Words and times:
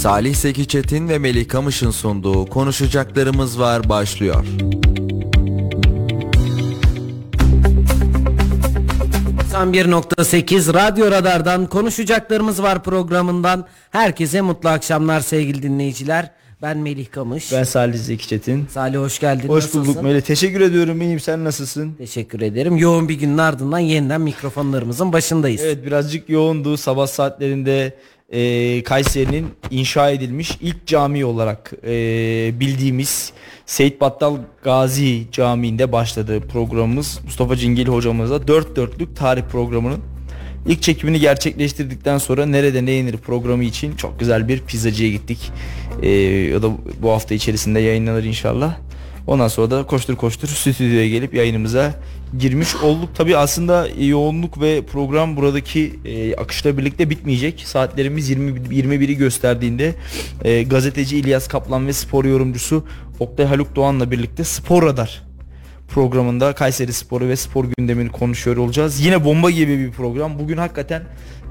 Salih 0.00 0.34
Seki 0.34 0.66
Çetin 0.66 1.08
ve 1.08 1.18
Melih 1.18 1.48
Kamış'ın 1.48 1.90
sunduğu 1.90 2.46
Konuşacaklarımız 2.46 3.60
Var 3.60 3.88
başlıyor. 3.88 4.44
...91.8 9.52 10.74
Radyo 10.74 11.10
Radar'dan 11.10 11.66
Konuşacaklarımız 11.66 12.62
Var 12.62 12.82
programından... 12.82 13.66
...herkese 13.90 14.40
mutlu 14.40 14.68
akşamlar 14.68 15.20
sevgili 15.20 15.62
dinleyiciler. 15.62 16.30
Ben 16.62 16.78
Melih 16.78 17.10
Kamış. 17.10 17.52
Ben 17.52 17.64
Salih 17.64 17.98
Zeki 17.98 18.28
Çetin. 18.28 18.66
Salih 18.70 18.98
hoş 18.98 19.18
geldin. 19.18 19.48
Hoş 19.48 19.64
Nasılsın? 19.64 19.86
bulduk 19.86 20.02
Melih. 20.02 20.20
Teşekkür 20.20 20.60
ediyorum. 20.60 21.02
İyiyim. 21.02 21.20
Sen 21.20 21.44
nasılsın? 21.44 21.94
Teşekkür 21.98 22.40
ederim. 22.40 22.76
Yoğun 22.76 23.08
bir 23.08 23.14
günün 23.14 23.38
ardından 23.38 23.78
yeniden 23.78 24.20
mikrofonlarımızın 24.20 25.12
başındayız. 25.12 25.60
Evet 25.64 25.86
birazcık 25.86 26.28
yoğundu. 26.28 26.76
Sabah 26.76 27.06
saatlerinde 27.06 27.94
e, 28.30 28.82
Kayseri'nin 28.82 29.46
inşa 29.70 30.10
edilmiş 30.10 30.58
ilk 30.60 30.86
cami 30.86 31.24
olarak 31.24 31.72
e, 31.86 31.90
bildiğimiz 32.60 33.32
Seyit 33.66 34.00
Battal 34.00 34.36
Gazi 34.62 35.26
Camii'nde 35.32 35.92
başladı 35.92 36.40
programımız. 36.40 37.20
Mustafa 37.24 37.56
Cingil 37.56 37.86
hocamızla 37.86 38.48
dört 38.48 38.76
dörtlük 38.76 39.16
tarih 39.16 39.42
programının 39.42 40.00
ilk 40.66 40.82
çekimini 40.82 41.20
gerçekleştirdikten 41.20 42.18
sonra 42.18 42.46
Nerede 42.46 42.86
Ne 42.86 42.90
Yenir 42.90 43.16
programı 43.16 43.64
için 43.64 43.96
çok 43.96 44.20
güzel 44.20 44.48
bir 44.48 44.60
pizzacıya 44.60 45.10
gittik. 45.10 45.52
E, 46.02 46.56
o 46.56 46.62
da 46.62 46.70
bu 47.02 47.10
hafta 47.10 47.34
içerisinde 47.34 47.80
yayınlanır 47.80 48.24
inşallah. 48.24 48.76
Ondan 49.26 49.48
sonra 49.48 49.70
da 49.70 49.86
koştur 49.86 50.16
koştur 50.16 50.48
stüdyoya 50.48 51.08
gelip 51.08 51.34
yayınımıza 51.34 51.94
girmiş 52.38 52.76
olduk. 52.76 53.14
Tabi 53.14 53.36
aslında 53.36 53.88
yoğunluk 53.98 54.60
ve 54.60 54.82
program 54.82 55.36
buradaki 55.36 56.00
e, 56.04 56.36
akışla 56.36 56.78
birlikte 56.78 57.10
bitmeyecek. 57.10 57.62
Saatlerimiz 57.66 58.30
20, 58.30 58.50
21'i 58.50 59.16
gösterdiğinde 59.16 59.94
e, 60.44 60.62
gazeteci 60.62 61.18
İlyas 61.18 61.48
Kaplan 61.48 61.86
ve 61.86 61.92
spor 61.92 62.24
yorumcusu 62.24 62.84
Oktay 63.20 63.46
Haluk 63.46 63.76
Doğan'la 63.76 64.10
birlikte 64.10 64.44
Spor 64.44 64.82
Radar 64.82 65.30
programında 65.90 66.52
Kayseri 66.52 66.92
Sporu 66.92 67.28
ve 67.28 67.36
spor 67.36 67.64
gündemini 67.78 68.08
konuşuyor 68.08 68.56
olacağız. 68.56 69.00
Yine 69.00 69.24
bomba 69.24 69.50
gibi 69.50 69.78
bir 69.78 69.90
program. 69.90 70.38
Bugün 70.38 70.56
hakikaten 70.56 71.02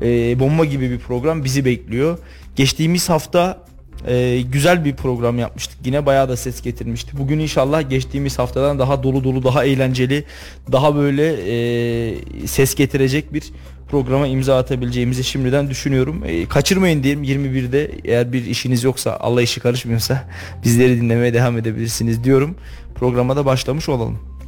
e, 0.02 0.40
bomba 0.40 0.66
gibi 0.66 0.90
bir 0.90 1.00
program 1.00 1.44
bizi 1.44 1.66
bekliyor. 1.66 2.18
Geçtiğimiz 2.56 3.10
hafta 3.10 3.64
e, 4.08 4.42
güzel 4.52 4.86
bir 4.86 4.96
program 4.96 5.40
yapmıştık. 5.40 5.78
Yine 5.86 6.06
bayağı 6.06 6.30
da 6.30 6.38
ses 6.38 6.62
getirmişti. 6.62 7.18
Bugün 7.18 7.40
inşallah 7.40 7.90
geçtiğimiz 7.90 8.40
haftadan 8.40 8.80
daha 8.80 9.04
dolu 9.04 9.24
dolu, 9.24 9.44
daha 9.44 9.66
eğlenceli, 9.66 10.24
daha 10.72 10.96
böyle 10.96 11.26
e, 11.32 12.48
ses 12.48 12.76
getirecek 12.76 13.34
bir 13.34 13.44
programa 13.90 14.28
imza 14.28 14.58
atabileceğimizi 14.58 15.24
şimdiden 15.24 15.70
düşünüyorum. 15.70 16.24
E, 16.26 16.46
kaçırmayın 16.46 17.04
diyelim 17.04 17.24
21'de 17.24 17.92
eğer 18.06 18.34
bir 18.34 18.46
işiniz 18.46 18.84
yoksa 18.84 19.18
Allah 19.20 19.42
işi 19.42 19.60
karışmıyorsa 19.60 20.30
bizleri 20.64 21.02
dinlemeye 21.02 21.34
devam 21.34 21.58
edebilirsiniz 21.58 22.24
diyorum. 22.24 22.56
Programa 22.96 23.36
da 23.36 23.46
başlamış 23.46 23.90
olalım. 23.90 24.39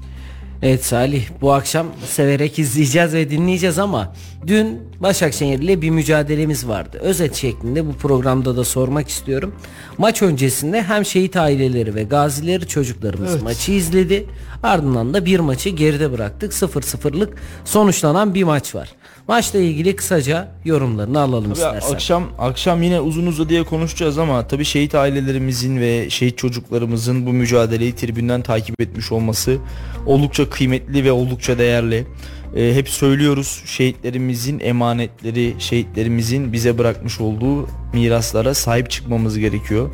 Evet 0.62 0.86
Salih 0.86 1.24
bu 1.42 1.54
akşam 1.54 1.88
severek 2.06 2.60
izleyeceğiz 2.60 3.14
ve 3.14 3.30
dinleyeceğiz 3.30 3.80
ama 3.80 4.14
dün 4.48 4.92
Başakşehir 5.00 5.60
ile 5.60 5.82
bir 5.82 5.90
mücadelemiz 5.90 6.68
vardı. 6.68 6.98
Özet 7.02 7.36
şeklinde 7.36 7.88
bu 7.88 7.94
programda 7.94 8.58
da 8.58 8.64
sormak 8.64 9.10
istiyorum. 9.10 9.56
Maç 9.98 10.22
öncesinde 10.22 10.82
hem 10.84 11.06
şehit 11.06 11.38
aileleri 11.38 11.96
ve 11.96 12.04
gazileri 12.04 12.68
çocuklarımız 12.68 13.32
Evet. 13.32 13.44
maçı 13.44 13.72
izledi. 13.72 14.26
Ardından 14.64 15.14
da 15.14 15.26
bir 15.26 15.40
maçı 15.40 15.70
geride 15.70 16.12
bıraktık. 16.12 16.54
0-0'lık 16.54 17.34
sonuçlanan 17.66 18.34
bir 18.34 18.44
maç 18.44 18.76
var. 18.76 18.90
Maçla 19.32 19.60
ilgili 19.60 19.96
kısaca 19.96 20.48
yorumlarını 20.66 21.20
alalım 21.20 21.44
Tabii 21.44 21.54
istersen. 21.54 21.94
akşam 21.94 22.24
akşam 22.40 22.84
yine 22.84 23.00
uzun 23.00 23.26
uzadıya 23.26 23.64
konuşacağız 23.64 24.18
ama 24.18 24.48
tabii 24.48 24.66
şehit 24.66 24.96
ailelerimizin 24.96 25.80
ve 25.80 26.10
şehit 26.10 26.38
çocuklarımızın 26.38 27.26
bu 27.26 27.34
mücadeleyi 27.34 27.96
tribünden 27.96 28.42
takip 28.42 28.82
etmiş 28.82 29.12
olması 29.12 29.58
oldukça 30.06 30.50
kıymetli 30.50 31.04
ve 31.04 31.12
oldukça 31.12 31.58
değerli. 31.58 32.08
Ee, 32.56 32.74
hep 32.76 32.90
söylüyoruz 32.90 33.64
şehitlerimizin 33.66 34.60
emanetleri, 34.60 35.56
şehitlerimizin 35.60 36.54
bize 36.54 36.78
bırakmış 36.78 37.22
olduğu 37.22 37.68
miraslara 37.94 38.54
sahip 38.54 38.90
çıkmamız 38.90 39.38
gerekiyor. 39.40 39.90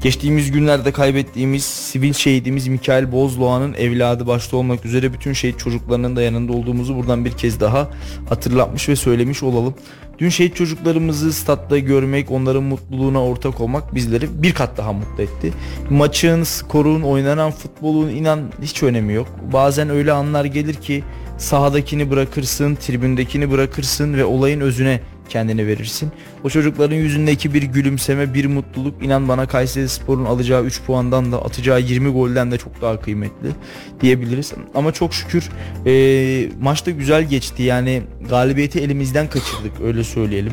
Geçtiğimiz 0.00 0.52
günlerde 0.52 0.92
kaybettiğimiz 0.92 1.64
sivil 1.64 2.12
şehidimiz 2.12 2.68
Mikail 2.68 3.12
Bozdoğan'ın 3.12 3.74
evladı 3.74 4.26
başta 4.26 4.56
olmak 4.56 4.84
üzere 4.84 5.12
bütün 5.12 5.32
şehit 5.32 5.58
çocuklarının 5.58 6.16
da 6.16 6.22
yanında 6.22 6.52
olduğumuzu 6.52 6.96
buradan 6.96 7.24
bir 7.24 7.32
kez 7.32 7.60
daha 7.60 7.90
hatırlatmış 8.28 8.88
ve 8.88 8.96
söylemiş 8.96 9.42
olalım. 9.42 9.74
Dün 10.18 10.28
şehit 10.28 10.56
çocuklarımızı 10.56 11.32
statta 11.32 11.78
görmek, 11.78 12.30
onların 12.30 12.62
mutluluğuna 12.62 13.24
ortak 13.24 13.60
olmak 13.60 13.94
bizleri 13.94 14.42
bir 14.42 14.54
kat 14.54 14.76
daha 14.76 14.92
mutlu 14.92 15.22
etti. 15.22 15.52
Maçın, 15.90 16.42
skorun, 16.42 17.02
oynanan 17.02 17.50
futbolun 17.50 18.08
inan 18.08 18.40
hiç 18.62 18.82
önemi 18.82 19.12
yok. 19.12 19.28
Bazen 19.52 19.90
öyle 19.90 20.12
anlar 20.12 20.44
gelir 20.44 20.74
ki 20.74 21.04
sahadakini 21.38 22.10
bırakırsın, 22.10 22.74
tribündekini 22.74 23.50
bırakırsın 23.50 24.14
ve 24.14 24.24
olayın 24.24 24.60
özüne 24.60 25.00
kendini 25.30 25.66
verirsin. 25.66 26.12
O 26.44 26.48
çocukların 26.50 26.96
yüzündeki 26.96 27.54
bir 27.54 27.62
gülümseme, 27.62 28.34
bir 28.34 28.46
mutluluk 28.46 29.04
inan 29.04 29.28
bana 29.28 29.46
Kayseri 29.46 29.88
Spor'un 29.88 30.24
alacağı 30.24 30.64
3 30.64 30.82
puandan 30.82 31.32
da 31.32 31.44
atacağı 31.44 31.80
20 31.80 32.08
golden 32.08 32.50
de 32.50 32.58
çok 32.58 32.82
daha 32.82 33.00
kıymetli 33.00 33.50
diyebiliriz. 34.00 34.52
Ama 34.74 34.92
çok 34.92 35.14
şükür 35.14 35.48
e, 35.86 35.92
maçta 36.62 36.90
güzel 36.90 37.24
geçti. 37.24 37.62
Yani 37.62 38.02
galibiyeti 38.28 38.80
elimizden 38.80 39.30
kaçırdık 39.30 39.80
öyle 39.84 40.04
söyleyelim. 40.04 40.52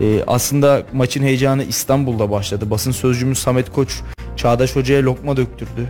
E, 0.00 0.20
aslında 0.26 0.82
maçın 0.92 1.22
heyecanı 1.22 1.64
İstanbul'da 1.64 2.30
başladı. 2.30 2.70
Basın 2.70 2.92
sözcümüz 2.92 3.38
Samet 3.38 3.72
Koç 3.72 4.00
Çağdaş 4.36 4.76
Hoca'ya 4.76 5.02
lokma 5.02 5.36
döktürdü. 5.36 5.88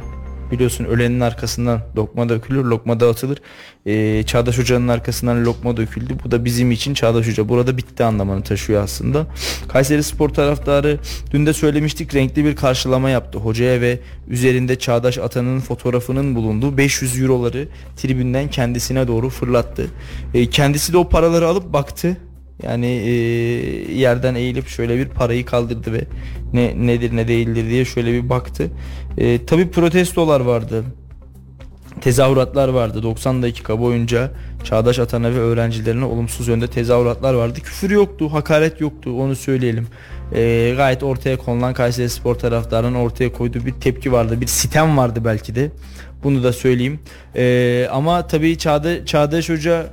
Biliyorsun 0.51 0.85
ölenin 0.85 1.21
arkasından 1.21 1.81
lokma 1.97 2.29
dökülür, 2.29 2.65
lokma 2.65 3.01
dağıtılır. 3.01 3.39
Ee, 3.87 4.23
Çağdaş 4.27 4.59
Hoca'nın 4.59 4.89
arkasından 4.89 5.45
lokma 5.45 5.77
döküldü. 5.77 6.15
Bu 6.25 6.31
da 6.31 6.45
bizim 6.45 6.71
için 6.71 6.95
Çağdaş 6.95 7.27
Hoca 7.27 7.49
burada 7.49 7.77
bitti 7.77 8.05
anlamını 8.05 8.43
taşıyor 8.43 8.83
aslında. 8.83 9.27
Kayseri 9.69 10.03
Spor 10.03 10.29
taraftarı 10.29 10.99
dün 11.31 11.47
de 11.47 11.53
söylemiştik 11.53 12.15
renkli 12.15 12.45
bir 12.45 12.57
karşılama 12.57 13.11
yaptı 13.11 13.39
hocaya 13.39 13.81
ve 13.81 13.99
üzerinde 14.29 14.79
Çağdaş 14.79 15.19
Atan'ın 15.19 15.61
fotoğrafının 15.61 16.35
bulunduğu 16.35 16.77
500 16.77 17.21
euroları 17.21 17.69
tribünden 17.97 18.51
kendisine 18.51 19.09
doğru 19.09 19.31
fırlattı. 19.31 19.87
Ee, 20.35 20.51
kendisi 20.51 20.93
de 20.93 20.99
o 20.99 21.09
paraları 21.09 21.47
alıp 21.47 21.73
baktı. 21.73 22.17
Yani 22.63 22.87
e, 22.87 23.11
yerden 23.93 24.35
eğilip 24.35 24.69
şöyle 24.69 24.97
bir 24.97 25.09
parayı 25.09 25.45
kaldırdı 25.45 25.93
ve 25.93 26.05
ne 26.53 26.87
nedir 26.87 27.17
ne 27.17 27.29
değildir 27.29 27.71
diye 27.71 27.85
şöyle 27.85 28.13
bir 28.13 28.29
baktı. 28.29 28.71
E, 29.19 29.47
tabii 29.47 29.71
protestolar 29.71 30.41
vardı. 30.41 30.85
Tezahüratlar 32.01 32.69
vardı 32.69 33.03
90 33.03 33.43
dakika 33.43 33.81
boyunca 33.81 34.31
Çağdaş 34.65 34.99
Atan'a 34.99 35.31
ve 35.31 35.39
öğrencilerine 35.39 36.05
olumsuz 36.05 36.49
yönde 36.49 36.67
tezahüratlar 36.67 37.35
vardı. 37.35 37.61
Küfür 37.61 37.91
yoktu, 37.91 38.33
hakaret 38.33 38.81
yoktu 38.81 39.23
onu 39.23 39.37
söyleyelim. 39.37 39.87
E, 40.35 40.75
gayet 40.77 41.03
ortaya 41.03 41.39
konulan 41.39 41.75
Kayseri 41.75 42.11
Spor 42.11 42.35
taraftarının 42.35 42.95
ortaya 42.95 43.33
koyduğu 43.33 43.67
bir 43.67 43.73
tepki 43.73 44.13
vardı. 44.13 44.41
Bir 44.41 44.47
sitem 44.47 44.97
vardı 44.97 45.21
belki 45.25 45.55
de. 45.55 45.71
Bunu 46.25 46.43
da 46.43 46.53
söyleyeyim. 46.53 47.01
E, 47.37 47.89
ama 47.93 48.27
tabii 48.27 48.59
Çağda, 48.59 49.07
Çağdaş 49.07 49.49
Hoca 49.49 49.87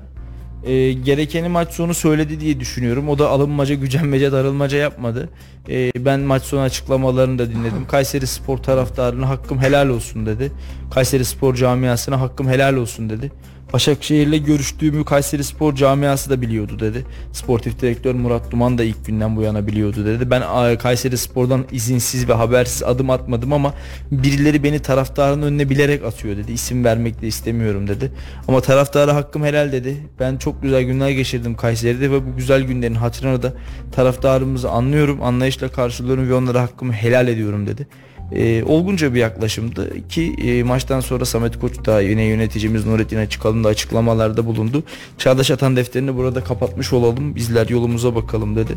e, 0.66 0.94
gerekeni 0.94 1.50
maç 1.50 1.74
sonu 1.74 1.94
söyledi 1.94 2.40
diye 2.40 2.60
düşünüyorum. 2.60 3.10
O 3.10 3.20
da 3.20 3.30
alınmaca, 3.30 3.76
gücenmece, 3.76 4.32
darılmaca 4.32 4.78
yapmadı. 4.78 5.30
E, 5.70 5.92
ben 6.06 6.20
maç 6.20 6.44
sonu 6.44 6.62
açıklamalarını 6.62 7.40
da 7.40 7.50
dinledim. 7.50 7.88
Kayseri 7.88 8.28
Spor 8.28 8.58
taraftarına 8.58 9.30
hakkım 9.30 9.60
helal 9.60 9.90
olsun 9.90 10.26
dedi. 10.26 10.52
Kayseri 10.92 11.26
Spor 11.26 11.56
camiasına 11.56 12.22
hakkım 12.22 12.48
helal 12.48 12.74
olsun 12.76 13.10
dedi. 13.10 13.32
Başakşehir'le 13.76 14.46
görüştüğümü 14.46 15.06
Kayseri 15.06 15.44
Spor 15.44 15.76
camiası 15.76 16.30
da 16.30 16.42
biliyordu 16.42 16.80
dedi. 16.80 17.06
Sportif 17.32 17.82
direktör 17.82 18.16
Murat 18.16 18.52
Duman 18.52 18.78
da 18.78 18.84
ilk 18.84 19.06
günden 19.06 19.36
bu 19.36 19.42
yana 19.42 19.68
biliyordu 19.68 20.06
dedi. 20.06 20.30
Ben 20.30 20.44
Kayseri 20.78 21.18
Spor'dan 21.18 21.66
izinsiz 21.72 22.30
ve 22.30 22.34
habersiz 22.34 22.84
adım 22.84 23.10
atmadım 23.10 23.54
ama 23.54 23.74
birileri 24.12 24.64
beni 24.64 24.80
taraftarın 24.80 25.42
önüne 25.42 25.70
bilerek 25.70 26.04
atıyor 26.04 26.38
dedi. 26.38 26.52
İsim 26.52 26.86
vermek 26.86 27.22
de 27.22 27.28
istemiyorum 27.28 27.88
dedi. 27.88 28.12
Ama 28.48 28.62
taraftara 28.62 29.16
hakkım 29.16 29.44
helal 29.44 29.72
dedi. 29.72 29.98
Ben 30.20 30.38
çok 30.38 30.62
güzel 30.62 30.84
günler 30.84 31.10
geçirdim 31.10 31.56
Kayseri'de 31.56 32.12
ve 32.12 32.26
bu 32.26 32.36
güzel 32.38 32.62
günlerin 32.62 32.96
hatırına 32.96 33.44
da 33.44 33.54
taraftarımızı 33.92 34.70
anlıyorum, 34.70 35.24
anlayışla 35.24 35.70
karşılıyorum 35.70 36.30
ve 36.30 36.34
onlara 36.34 36.62
hakkımı 36.62 36.94
helal 36.94 37.28
ediyorum 37.28 37.68
dedi. 37.68 37.88
E, 38.32 38.64
olgunca 38.64 39.14
bir 39.14 39.20
yaklaşımdı 39.20 40.08
ki 40.08 40.36
e, 40.44 40.64
maçtan 40.64 41.00
sonra 41.00 41.26
Samet 41.26 41.60
Koç 41.60 41.86
da 41.86 42.02
yine 42.02 42.24
yöneticimiz 42.24 42.86
Nurettin 42.86 43.18
Açıkalın 43.18 43.64
da 43.64 43.68
açıklamalarda 43.68 44.46
bulundu. 44.46 44.84
Çağdaş 45.18 45.52
Atan 45.52 45.76
defterini 45.76 46.16
burada 46.16 46.44
kapatmış 46.44 46.94
olalım 46.94 47.36
bizler 47.36 47.70
yolumuza 47.70 48.16
bakalım 48.16 48.56
dedi. 48.56 48.74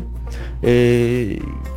E, 0.63 0.71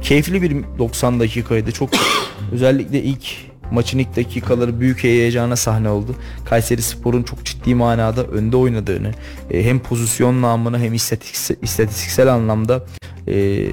keyifli 0.03 0.43
bir 0.43 0.57
90 0.79 1.21
dakikaydı 1.21 1.73
çok 1.73 1.91
özellikle 2.53 3.03
ilk 3.03 3.53
maçın 3.73 3.99
ilk 3.99 4.17
dakikaları 4.17 4.81
büyük 4.81 5.05
heyecana 5.05 5.57
sahne 5.57 5.89
oldu. 5.89 6.15
Kayseri 6.45 6.83
Spor'un 6.83 7.23
çok 7.23 7.45
ciddi 7.45 7.75
manada 7.75 8.25
önde 8.25 8.57
oynadığını 8.57 9.11
e, 9.51 9.65
hem 9.65 9.79
pozisyon 9.79 10.43
namına 10.43 10.79
hem 10.79 10.95
istatistiksel, 10.95 11.57
istatistiksel 11.63 12.33
anlamda 12.33 12.85
e, 13.29 13.67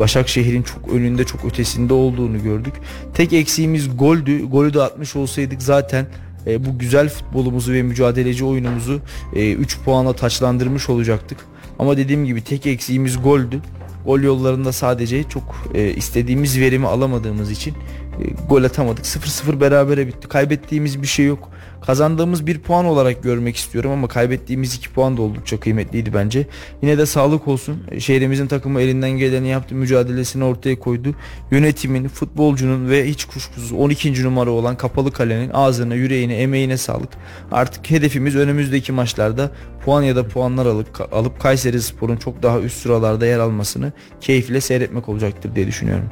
Başakşehir'in 0.00 0.62
çok 0.62 0.88
önünde 0.92 1.24
çok 1.24 1.44
ötesinde 1.44 1.94
olduğunu 1.94 2.42
gördük. 2.42 2.74
Tek 3.14 3.32
eksiğimiz 3.32 3.96
goldü. 3.96 4.44
Golü 4.46 4.74
de 4.74 4.82
atmış 4.82 5.16
olsaydık 5.16 5.62
zaten 5.62 6.06
e, 6.46 6.64
bu 6.64 6.78
güzel 6.78 7.08
futbolumuzu 7.08 7.72
ve 7.72 7.82
mücadeleci 7.82 8.44
oyunumuzu 8.44 9.00
3 9.36 9.76
e, 9.76 9.84
puanla 9.84 10.12
taçlandırmış 10.12 10.90
olacaktık. 10.90 11.38
Ama 11.78 11.96
dediğim 11.96 12.24
gibi 12.24 12.44
tek 12.44 12.66
eksiğimiz 12.66 13.22
goldü. 13.22 13.60
Gol 14.06 14.20
yollarında 14.20 14.72
sadece 14.72 15.24
çok 15.28 15.42
e, 15.74 15.94
istediğimiz 15.94 16.60
verimi 16.60 16.86
alamadığımız 16.86 17.50
için 17.50 17.74
e, 18.20 18.46
gol 18.48 18.64
atamadık. 18.64 19.04
0-0 19.04 19.60
berabere 19.60 20.06
bitti. 20.06 20.28
Kaybettiğimiz 20.28 21.02
bir 21.02 21.06
şey 21.06 21.26
yok 21.26 21.50
kazandığımız 21.86 22.46
bir 22.46 22.58
puan 22.58 22.84
olarak 22.84 23.22
görmek 23.22 23.56
istiyorum 23.56 23.90
ama 23.90 24.08
kaybettiğimiz 24.08 24.74
iki 24.74 24.90
puan 24.90 25.16
da 25.16 25.22
oldukça 25.22 25.60
kıymetliydi 25.60 26.14
bence. 26.14 26.46
Yine 26.82 26.98
de 26.98 27.06
sağlık 27.06 27.48
olsun. 27.48 27.82
Şehrimizin 27.98 28.46
takımı 28.46 28.80
elinden 28.80 29.10
geleni 29.10 29.48
yaptı. 29.48 29.74
Mücadelesini 29.74 30.44
ortaya 30.44 30.78
koydu. 30.78 31.14
Yönetimin, 31.50 32.08
futbolcunun 32.08 32.90
ve 32.90 33.08
hiç 33.08 33.24
kuşkusuz 33.24 33.72
12. 33.72 34.24
numara 34.24 34.50
olan 34.50 34.76
Kapalı 34.76 35.12
Kale'nin 35.12 35.50
ağzına, 35.50 35.94
yüreğine, 35.94 36.34
emeğine 36.34 36.76
sağlık. 36.76 37.10
Artık 37.52 37.90
hedefimiz 37.90 38.36
önümüzdeki 38.36 38.92
maçlarda 38.92 39.50
puan 39.84 40.02
ya 40.02 40.16
da 40.16 40.28
puanlar 40.28 40.66
alıp, 40.66 41.14
alıp 41.14 41.40
Kayseri 41.40 41.82
Spor'un 41.82 42.16
çok 42.16 42.42
daha 42.42 42.60
üst 42.60 42.82
sıralarda 42.82 43.26
yer 43.26 43.38
almasını 43.38 43.92
keyifle 44.20 44.60
seyretmek 44.60 45.08
olacaktır 45.08 45.54
diye 45.54 45.66
düşünüyorum. 45.66 46.10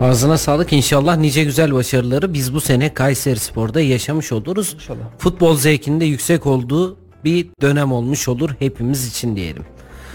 Ağzına 0.00 0.38
sağlık 0.38 0.72
inşallah 0.72 1.16
nice 1.16 1.44
güzel 1.44 1.74
başarıları 1.74 2.34
biz 2.34 2.54
bu 2.54 2.60
sene 2.60 2.94
Kayseri 2.94 3.38
Spor'da 3.38 3.80
yaşamış 3.80 4.32
oluruz. 4.32 4.74
İnşallah. 4.74 5.04
Futbol 5.18 5.56
zevkinde 5.56 6.04
yüksek 6.04 6.46
olduğu 6.46 6.96
bir 7.24 7.48
dönem 7.62 7.92
olmuş 7.92 8.28
olur 8.28 8.50
hepimiz 8.58 9.06
için 9.06 9.36
diyelim. 9.36 9.62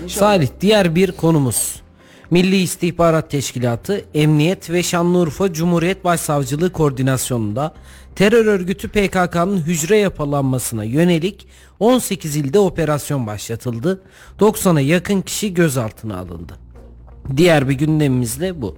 İnşallah. 0.03 0.19
Salih 0.19 0.47
diğer 0.61 0.95
bir 0.95 1.11
konumuz. 1.11 1.81
Milli 2.31 2.55
İstihbarat 2.55 3.31
Teşkilatı, 3.31 4.05
Emniyet 4.13 4.69
ve 4.69 4.83
Şanlıurfa 4.83 5.53
Cumhuriyet 5.53 6.03
Başsavcılığı 6.03 6.71
koordinasyonunda 6.71 7.73
terör 8.15 8.45
örgütü 8.45 8.89
PKK'nın 8.89 9.57
hücre 9.57 9.97
yapılanmasına 9.97 10.83
yönelik 10.83 11.47
18 11.79 12.35
ilde 12.35 12.59
operasyon 12.59 13.27
başlatıldı. 13.27 14.03
90'a 14.39 14.81
yakın 14.81 15.21
kişi 15.21 15.53
gözaltına 15.53 16.17
alındı. 16.17 16.53
Diğer 17.37 17.69
bir 17.69 17.73
gündemimiz 17.73 18.39
de 18.39 18.61
bu. 18.61 18.77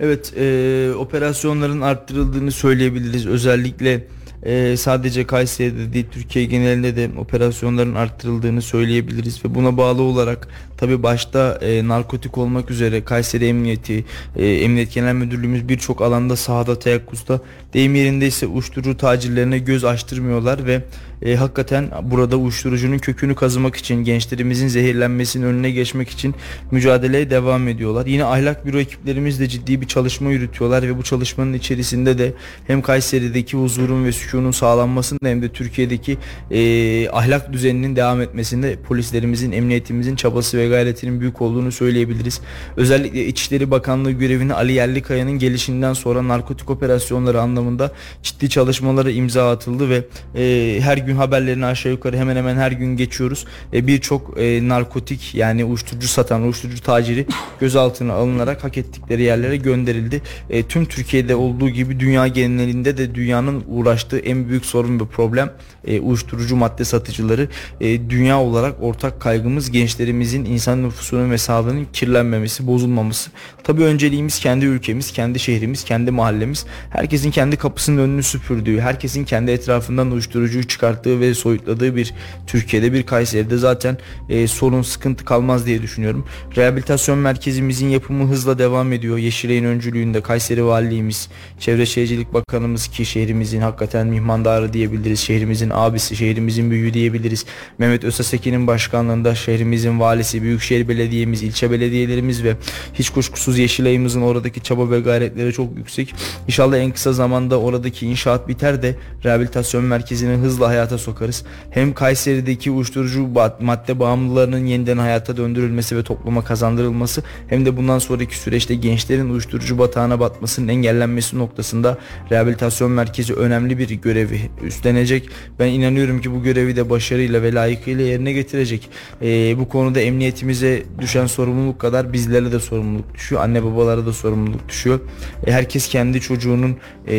Evet 0.00 0.32
e, 0.36 0.92
operasyonların 0.98 1.80
arttırıldığını 1.80 2.52
söyleyebiliriz. 2.52 3.26
Özellikle 3.26 4.04
e, 4.42 4.76
sadece 4.76 5.26
Kayseri'de 5.26 5.92
değil 5.92 6.06
Türkiye 6.10 6.44
genelinde 6.44 6.96
de 6.96 7.10
operasyonların 7.18 7.94
arttırıldığını 7.94 8.62
söyleyebiliriz 8.62 9.44
ve 9.44 9.54
buna 9.54 9.76
bağlı 9.76 10.02
olarak 10.02 10.48
tabi 10.76 11.02
başta 11.02 11.58
e, 11.62 11.88
narkotik 11.88 12.38
olmak 12.38 12.70
üzere 12.70 13.04
Kayseri 13.04 13.46
Emniyeti, 13.46 14.04
e, 14.36 14.46
Emniyet 14.46 14.92
Genel 14.94 15.14
Müdürlüğümüz 15.14 15.68
birçok 15.68 16.02
alanda 16.02 16.36
sahada 16.36 16.78
teyakkuzda 16.78 17.40
deyim 17.74 17.94
yerindeyse 17.94 18.46
uyuşturucu 18.46 18.96
tacirlerine 18.96 19.58
göz 19.58 19.84
açtırmıyorlar 19.84 20.66
ve 20.66 20.82
e, 21.22 21.36
hakikaten 21.36 21.90
burada 22.02 22.36
uyuşturucunun 22.36 22.98
kökünü 22.98 23.34
kazımak 23.34 23.76
için 23.76 23.94
gençlerimizin 23.94 24.68
zehirlenmesinin 24.68 25.46
önüne 25.46 25.70
geçmek 25.70 26.08
için 26.08 26.34
mücadeleye 26.70 27.30
devam 27.30 27.68
ediyorlar. 27.68 28.06
Yine 28.06 28.24
ahlak 28.24 28.66
büro 28.66 28.78
ekiplerimiz 28.78 29.40
de 29.40 29.48
ciddi 29.48 29.80
bir 29.80 29.86
çalışma 29.86 30.30
yürütüyorlar 30.30 30.82
ve 30.82 30.98
bu 30.98 31.02
çalışmanın 31.02 31.52
içerisinde 31.52 32.18
de 32.18 32.32
hem 32.66 32.82
Kayseri'deki 32.82 33.56
huzurun 33.56 34.04
ve 34.04 34.12
sükunun 34.12 34.50
sağlanmasında 34.50 35.28
hem 35.28 35.42
de 35.42 35.48
Türkiye'deki 35.48 36.18
e, 36.50 37.08
ahlak 37.08 37.52
düzeninin 37.52 37.96
devam 37.96 38.20
etmesinde 38.20 38.76
polislerimizin, 38.76 39.52
emniyetimizin 39.52 40.16
çabası 40.16 40.58
ve 40.58 40.68
gayretinin 40.68 41.20
büyük 41.20 41.42
olduğunu 41.42 41.72
söyleyebiliriz. 41.72 42.40
Özellikle 42.76 43.26
İçişleri 43.26 43.70
Bakanlığı 43.70 44.10
görevini 44.10 44.54
Ali 44.54 44.72
Yerlikaya'nın 44.72 45.38
gelişinden 45.38 45.92
sonra 45.92 46.28
narkotik 46.28 46.70
operasyonları 46.70 47.40
anlamında 47.40 47.92
ciddi 48.22 48.50
çalışmalara 48.50 49.10
imza 49.10 49.50
atıldı 49.50 49.90
ve 49.90 50.04
e, 50.34 50.80
her 50.80 50.98
gün 51.06 51.16
haberlerini 51.16 51.66
aşağı 51.66 51.92
yukarı 51.92 52.16
hemen 52.16 52.36
hemen 52.36 52.56
her 52.56 52.72
gün 52.72 52.96
geçiyoruz. 52.96 53.46
E, 53.72 53.86
Birçok 53.86 54.34
e, 54.40 54.68
narkotik 54.68 55.34
yani 55.34 55.64
uyuşturucu 55.64 56.08
satan, 56.08 56.42
uyuşturucu 56.42 56.82
taciri 56.82 57.26
gözaltına 57.60 58.12
alınarak 58.12 58.64
hak 58.64 58.78
ettikleri 58.78 59.22
yerlere 59.22 59.56
gönderildi. 59.56 60.22
E, 60.50 60.62
tüm 60.62 60.84
Türkiye'de 60.84 61.34
olduğu 61.34 61.68
gibi 61.68 62.00
dünya 62.00 62.28
genelinde 62.28 62.96
de 62.96 63.14
dünyanın 63.14 63.64
uğraştığı 63.68 64.18
en 64.18 64.48
büyük 64.48 64.64
sorun 64.66 65.00
ve 65.00 65.04
problem 65.06 65.52
e, 65.86 66.00
uyuşturucu 66.00 66.56
madde 66.56 66.84
satıcıları. 66.84 67.48
E, 67.80 68.10
dünya 68.10 68.40
olarak 68.40 68.82
ortak 68.82 69.20
kaygımız 69.20 69.70
gençlerimizin 69.70 70.44
insan 70.44 70.82
nüfusunun 70.82 71.30
ve 71.30 71.38
sağlığının 71.38 71.86
kirlenmemesi, 71.92 72.66
bozulmaması. 72.66 73.30
Tabii 73.64 73.82
önceliğimiz 73.82 74.38
kendi 74.38 74.64
ülkemiz, 74.64 75.12
kendi 75.12 75.38
şehrimiz, 75.38 75.84
kendi 75.84 76.10
mahallemiz. 76.10 76.66
Herkesin 76.90 77.30
kendi 77.30 77.56
kapısının 77.56 77.98
önünü 77.98 78.22
süpürdüğü, 78.22 78.80
herkesin 78.80 79.24
kendi 79.24 79.50
etrafından 79.50 80.10
uyuşturucuyu 80.10 80.64
çıkarttığı 80.64 80.95
ve 81.04 81.34
soyutladığı 81.34 81.96
bir 81.96 82.14
Türkiye'de 82.46 82.92
bir 82.92 83.02
Kayseri'de 83.02 83.56
zaten 83.56 83.98
e, 84.28 84.48
sorun 84.48 84.82
sıkıntı 84.82 85.24
kalmaz 85.24 85.66
diye 85.66 85.82
düşünüyorum. 85.82 86.26
Rehabilitasyon 86.56 87.18
merkezimizin 87.18 87.88
yapımı 87.88 88.28
hızla 88.28 88.58
devam 88.58 88.92
ediyor. 88.92 89.18
Yeşilay'ın 89.18 89.64
öncülüğünde 89.64 90.20
Kayseri 90.20 90.64
Valiliğimiz, 90.64 91.28
Çevre 91.60 91.86
Şehircilik 91.86 92.34
Bakanımız 92.34 92.88
ki 92.88 93.04
şehrimizin 93.04 93.60
hakikaten 93.60 94.06
mihmandarı 94.06 94.72
diyebiliriz. 94.72 95.20
Şehrimizin 95.20 95.70
abisi, 95.74 96.16
şehrimizin 96.16 96.70
büyüğü 96.70 96.94
diyebiliriz. 96.94 97.46
Mehmet 97.78 98.04
Özasekin'in 98.04 98.66
başkanlığında 98.66 99.34
şehrimizin 99.34 100.00
valisi, 100.00 100.42
Büyükşehir 100.42 100.88
Belediye'miz, 100.88 101.42
ilçe 101.42 101.70
belediyelerimiz 101.70 102.44
ve 102.44 102.56
hiç 102.94 103.10
kuşkusuz 103.10 103.58
Yeşilay'ımızın 103.58 104.22
oradaki 104.22 104.62
çaba 104.62 104.90
ve 104.90 105.00
gayretleri 105.00 105.52
çok 105.52 105.76
yüksek. 105.76 106.14
İnşallah 106.46 106.78
en 106.78 106.92
kısa 106.92 107.12
zamanda 107.12 107.60
oradaki 107.60 108.06
inşaat 108.06 108.48
biter 108.48 108.82
de 108.82 108.94
rehabilitasyon 109.24 109.84
merkezini 109.84 110.36
hızla 110.36 110.72
hayata 110.86 110.98
sokarız. 110.98 111.44
Hem 111.70 111.94
Kayseri'deki 111.94 112.70
uyuşturucu 112.70 113.28
madde 113.60 113.98
bağımlılarının 113.98 114.66
yeniden 114.66 114.98
hayata 114.98 115.36
döndürülmesi 115.36 115.96
ve 115.96 116.02
topluma 116.02 116.44
kazandırılması 116.44 117.22
hem 117.48 117.66
de 117.66 117.76
bundan 117.76 117.98
sonraki 117.98 118.38
süreçte 118.38 118.74
gençlerin 118.74 119.30
uyuşturucu 119.30 119.78
batağına 119.78 120.20
batmasının 120.20 120.68
engellenmesi 120.68 121.38
noktasında 121.38 121.98
rehabilitasyon 122.30 122.90
merkezi 122.90 123.34
önemli 123.34 123.78
bir 123.78 123.90
görevi 123.90 124.40
üstlenecek. 124.62 125.28
Ben 125.58 125.68
inanıyorum 125.68 126.20
ki 126.20 126.32
bu 126.32 126.42
görevi 126.42 126.76
de 126.76 126.90
başarıyla 126.90 127.42
ve 127.42 127.54
layıkıyla 127.54 128.04
yerine 128.04 128.32
getirecek. 128.32 128.88
Ee, 129.22 129.58
bu 129.58 129.68
konuda 129.68 130.00
emniyetimize 130.00 130.82
düşen 131.00 131.26
sorumluluk 131.26 131.78
kadar 131.78 132.12
bizlere 132.12 132.52
de 132.52 132.60
sorumluluk 132.60 133.14
düşüyor. 133.14 133.42
Anne 133.42 133.64
babalara 133.64 134.06
da 134.06 134.12
sorumluluk 134.12 134.68
düşüyor. 134.68 135.00
E, 135.46 135.52
herkes 135.52 135.88
kendi 135.88 136.20
çocuğunun 136.20 136.76
e, 137.08 137.16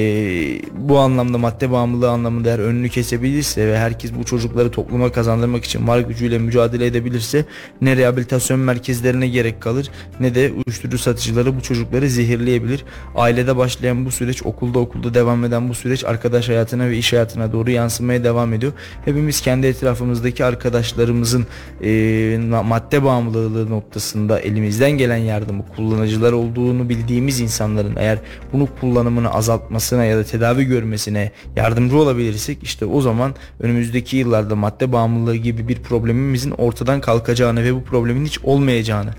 bu 0.78 1.00
anlamda 1.00 1.38
madde 1.38 1.72
bağımlılığı 1.72 2.10
anlamında 2.10 2.50
eğer 2.50 2.60
önünü 2.60 2.90
kesebilirse 2.90 3.57
ve 3.66 3.78
herkes 3.78 4.12
bu 4.14 4.24
çocukları 4.24 4.72
topluma 4.72 5.12
kazandırmak 5.12 5.66
için 5.66 5.88
var 5.88 6.00
gücüyle 6.00 6.40
mücadele 6.40 6.86
edebilirse 6.86 7.46
ne 7.82 7.98
rehabilitasyon 7.98 8.60
merkezlerine 8.60 9.28
gerek 9.28 9.62
kalır 9.62 9.90
ne 10.20 10.36
de 10.36 10.52
uyuşturucu 10.52 10.98
satıcıları 10.98 11.58
bu 11.58 11.62
çocukları 11.62 12.10
zehirleyebilir. 12.10 12.86
Ailede 13.16 13.58
başlayan 13.58 14.06
bu 14.06 14.12
süreç 14.12 14.44
okulda 14.44 14.80
okulda 14.80 15.14
devam 15.14 15.46
eden 15.46 15.70
bu 15.70 15.74
süreç 15.74 16.06
arkadaş 16.06 16.50
hayatına 16.50 16.90
ve 16.90 16.98
iş 16.98 17.14
hayatına 17.14 17.54
doğru 17.54 17.72
yansımaya 17.72 18.24
devam 18.24 18.54
ediyor. 18.54 18.74
Hepimiz 19.06 19.42
kendi 19.42 19.68
etrafımızdaki 19.68 20.46
arkadaşlarımızın 20.46 21.48
e, 21.84 22.40
madde 22.66 23.04
bağımlılığı 23.04 23.70
noktasında 23.70 24.40
elimizden 24.40 24.92
gelen 24.92 25.18
yardımı 25.18 25.66
kullanıcılar 25.76 26.32
olduğunu 26.32 26.90
bildiğimiz 26.90 27.40
insanların 27.40 27.96
eğer 27.96 28.20
bunu 28.54 28.68
kullanımını 28.82 29.34
azaltmasına 29.34 30.06
ya 30.06 30.18
da 30.18 30.24
tedavi 30.24 30.66
görmesine 30.66 31.32
yardımcı 31.56 31.98
olabilirsek 31.98 32.64
işte 32.64 32.86
o 32.86 33.02
zaman 33.02 33.36
önümüzdeki 33.60 34.18
yıllarda 34.18 34.56
madde 34.56 34.92
bağımlılığı 34.92 35.36
gibi 35.36 35.68
bir 35.68 35.76
problemimizin 35.76 36.52
ortadan 36.52 37.02
kalkacağını 37.02 37.64
ve 37.64 37.76
bu 37.76 37.84
problemin 37.84 38.26
hiç 38.26 38.40
olmayacağını 38.40 39.14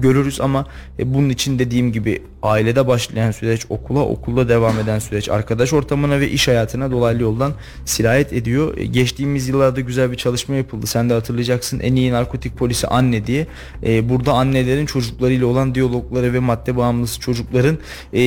görürüz 0.00 0.40
ama 0.40 0.66
e, 0.98 1.14
bunun 1.14 1.28
için 1.28 1.58
dediğim 1.58 1.92
gibi 1.92 2.22
ailede 2.42 2.86
başlayan 2.86 3.30
süreç 3.30 3.66
okula 3.68 4.00
okulda 4.00 4.48
devam 4.48 4.78
eden 4.78 4.98
süreç 4.98 5.28
arkadaş 5.28 5.72
ortamına 5.72 6.20
ve 6.20 6.30
iş 6.30 6.48
hayatına 6.48 6.90
dolaylı 6.90 7.22
yoldan 7.22 7.52
sirayet 7.84 8.32
ediyor. 8.32 8.76
E, 8.76 8.86
geçtiğimiz 8.86 9.48
yıllarda 9.48 9.80
güzel 9.80 10.12
bir 10.12 10.16
çalışma 10.16 10.54
yapıldı. 10.54 10.86
Sen 10.86 11.10
de 11.10 11.14
hatırlayacaksın 11.14 11.80
en 11.80 11.94
iyi 11.96 12.12
narkotik 12.12 12.56
polisi 12.56 12.86
anne 12.86 13.26
diye. 13.26 13.46
E, 13.86 14.08
burada 14.08 14.32
annelerin 14.32 14.86
çocuklarıyla 14.86 15.46
olan 15.46 15.74
diyalogları 15.74 16.32
ve 16.32 16.38
madde 16.38 16.76
bağımlısı 16.76 17.20
çocukların 17.20 17.78
e, 18.12 18.20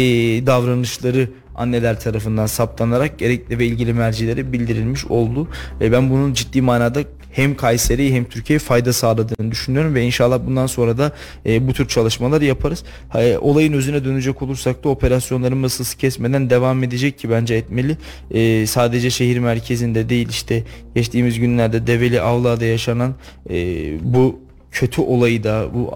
davranışları 0.45 1.29
anneler 1.55 1.99
tarafından 1.99 2.45
saptanarak 2.45 3.19
gerekli 3.19 3.59
ve 3.59 3.65
ilgili 3.65 3.93
mercilere 3.93 4.53
bildirilmiş 4.53 5.05
oldu. 5.05 5.47
E, 5.81 5.91
ben 5.91 6.09
bunun 6.09 6.33
ciddi 6.33 6.61
manada 6.61 7.03
hem 7.33 7.55
Kayseri'ye 7.55 8.11
hem 8.11 8.25
Türkiye'ye 8.25 8.59
fayda 8.59 8.93
sağladığını 8.93 9.51
düşünüyorum 9.51 9.95
ve 9.95 10.03
inşallah 10.03 10.39
bundan 10.45 10.67
sonra 10.67 10.97
da 10.97 11.11
e, 11.45 11.67
bu 11.67 11.73
tür 11.73 11.87
çalışmaları 11.87 12.45
yaparız. 12.45 12.83
E, 13.15 13.37
olayın 13.37 13.73
özüne 13.73 14.05
dönecek 14.05 14.41
olursak 14.41 14.83
da 14.83 14.89
operasyonların 14.89 15.63
hız 15.63 15.93
kesmeden 15.93 16.49
devam 16.49 16.83
edecek 16.83 17.19
ki 17.19 17.29
bence 17.29 17.55
etmeli. 17.55 17.97
E, 18.31 18.67
sadece 18.67 19.09
şehir 19.09 19.39
merkezinde 19.39 20.09
değil 20.09 20.29
işte 20.29 20.63
geçtiğimiz 20.95 21.39
günlerde 21.39 21.87
Develi 21.87 22.21
Avla'da 22.21 22.65
yaşanan 22.65 23.15
e, 23.49 23.55
bu 24.01 24.39
kötü 24.73 25.01
olayı 25.01 25.43
da 25.43 25.67
bu 25.73 25.91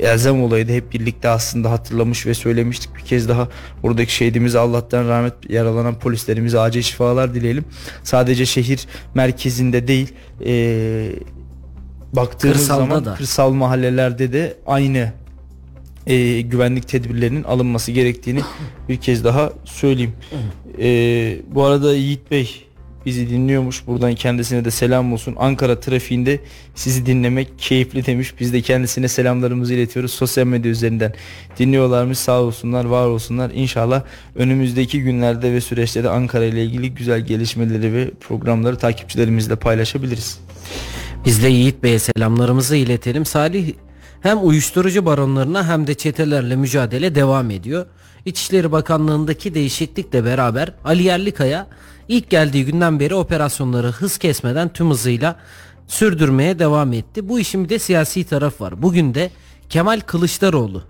elzem 0.00 0.42
olayı 0.42 0.68
da 0.68 0.72
hep 0.72 0.92
birlikte 0.92 1.28
aslında 1.28 1.70
hatırlamış 1.70 2.26
ve 2.26 2.34
söylemiştik. 2.34 2.96
Bir 2.96 3.00
kez 3.00 3.28
daha 3.28 3.48
buradaki 3.82 4.14
şehidimize 4.14 4.58
Allah'tan 4.58 5.08
rahmet 5.08 5.34
yaralanan 5.48 5.98
polislerimize 5.98 6.58
acil 6.58 6.82
şifalar 6.82 7.34
dileyelim. 7.34 7.64
Sadece 8.02 8.46
şehir 8.46 8.86
merkezinde 9.14 9.88
değil 9.88 10.12
e, 10.46 11.12
baktığımız 12.12 12.56
Kırsalda 12.56 12.80
zaman 12.80 13.04
da. 13.04 13.14
kırsal 13.14 13.50
mahallelerde 13.52 14.32
de 14.32 14.56
aynı 14.66 15.12
e, 16.06 16.40
güvenlik 16.40 16.88
tedbirlerinin 16.88 17.44
alınması 17.44 17.92
gerektiğini 17.92 18.40
bir 18.88 18.96
kez 18.96 19.24
daha 19.24 19.52
söyleyeyim. 19.64 20.12
E, 20.78 21.36
bu 21.54 21.64
arada 21.64 21.94
Yiğit 21.94 22.30
Bey 22.30 22.64
bizi 23.06 23.30
dinliyormuş. 23.30 23.86
Buradan 23.86 24.14
kendisine 24.14 24.64
de 24.64 24.70
selam 24.70 25.12
olsun. 25.12 25.34
Ankara 25.38 25.80
trafiğinde 25.80 26.40
sizi 26.74 27.06
dinlemek 27.06 27.58
keyifli 27.58 28.06
demiş. 28.06 28.34
Biz 28.40 28.52
de 28.52 28.60
kendisine 28.60 29.08
selamlarımızı 29.08 29.74
iletiyoruz. 29.74 30.12
Sosyal 30.12 30.46
medya 30.46 30.70
üzerinden 30.70 31.14
dinliyorlarmış. 31.58 32.18
Sağ 32.18 32.42
olsunlar, 32.42 32.84
var 32.84 33.06
olsunlar. 33.06 33.50
İnşallah 33.54 34.02
önümüzdeki 34.34 35.02
günlerde 35.02 35.52
ve 35.52 35.60
süreçte 35.60 36.04
de 36.04 36.08
Ankara 36.08 36.44
ile 36.44 36.64
ilgili 36.64 36.94
güzel 36.94 37.20
gelişmeleri 37.20 37.92
ve 37.92 38.10
programları 38.20 38.76
takipçilerimizle 38.76 39.56
paylaşabiliriz. 39.56 40.38
Biz 41.24 41.42
de 41.42 41.48
Yiğit 41.48 41.82
Bey'e 41.82 41.98
selamlarımızı 41.98 42.76
iletelim. 42.76 43.24
Salih 43.24 43.72
hem 44.20 44.46
uyuşturucu 44.46 45.06
baronlarına 45.06 45.68
hem 45.68 45.86
de 45.86 45.94
çetelerle 45.94 46.56
mücadele 46.56 47.14
devam 47.14 47.50
ediyor. 47.50 47.86
İçişleri 48.24 48.72
Bakanlığı'ndaki 48.72 49.54
değişiklikle 49.54 50.24
beraber 50.24 50.72
Ali 50.84 51.02
Yerlikaya 51.02 51.66
ilk 52.08 52.30
geldiği 52.30 52.64
günden 52.64 53.00
beri 53.00 53.14
operasyonları 53.14 53.86
hız 53.86 54.18
kesmeden 54.18 54.68
tüm 54.68 54.90
hızıyla 54.90 55.36
sürdürmeye 55.86 56.58
devam 56.58 56.92
etti. 56.92 57.28
Bu 57.28 57.40
işin 57.40 57.64
bir 57.64 57.68
de 57.68 57.78
siyasi 57.78 58.24
taraf 58.24 58.60
var. 58.60 58.82
Bugün 58.82 59.14
de 59.14 59.30
Kemal 59.68 60.00
Kılıçdaroğlu 60.00 60.82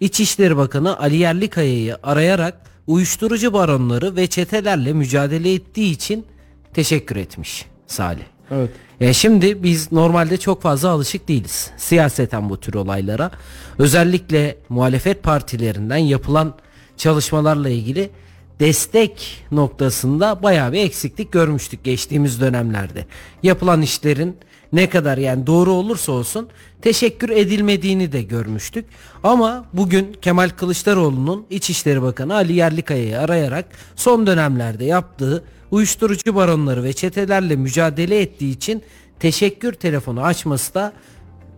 İçişleri 0.00 0.56
Bakanı 0.56 0.98
Ali 0.98 1.16
Yerlikaya'yı 1.16 1.96
arayarak 2.02 2.54
uyuşturucu 2.86 3.52
baronları 3.52 4.16
ve 4.16 4.26
çetelerle 4.26 4.92
mücadele 4.92 5.54
ettiği 5.54 5.92
için 5.92 6.26
teşekkür 6.74 7.16
etmiş 7.16 7.66
Salih. 7.86 8.24
Evet. 8.50 8.70
E 9.00 9.12
şimdi 9.12 9.62
biz 9.62 9.92
normalde 9.92 10.36
çok 10.36 10.62
fazla 10.62 10.88
alışık 10.88 11.28
değiliz 11.28 11.70
siyaseten 11.76 12.50
bu 12.50 12.60
tür 12.60 12.74
olaylara. 12.74 13.30
Özellikle 13.78 14.56
muhalefet 14.68 15.22
partilerinden 15.22 15.96
yapılan 15.96 16.54
çalışmalarla 16.96 17.68
ilgili 17.68 18.10
destek 18.60 19.44
noktasında 19.52 20.42
bayağı 20.42 20.72
bir 20.72 20.80
eksiklik 20.80 21.32
görmüştük 21.32 21.84
geçtiğimiz 21.84 22.40
dönemlerde. 22.40 23.06
Yapılan 23.42 23.82
işlerin 23.82 24.36
ne 24.72 24.88
kadar 24.88 25.18
yani 25.18 25.46
doğru 25.46 25.72
olursa 25.72 26.12
olsun 26.12 26.48
teşekkür 26.82 27.30
edilmediğini 27.30 28.12
de 28.12 28.22
görmüştük. 28.22 28.84
Ama 29.22 29.64
bugün 29.72 30.16
Kemal 30.22 30.48
Kılıçdaroğlu'nun 30.48 31.46
İçişleri 31.50 32.02
Bakanı 32.02 32.34
Ali 32.34 32.52
Yerlikaya'yı 32.52 33.18
arayarak 33.18 33.64
son 33.96 34.26
dönemlerde 34.26 34.84
yaptığı 34.84 35.44
uyuşturucu 35.70 36.34
baronları 36.34 36.84
ve 36.84 36.92
çetelerle 36.92 37.56
mücadele 37.56 38.20
ettiği 38.20 38.50
için 38.50 38.82
teşekkür 39.20 39.72
telefonu 39.72 40.22
açması 40.22 40.74
da 40.74 40.92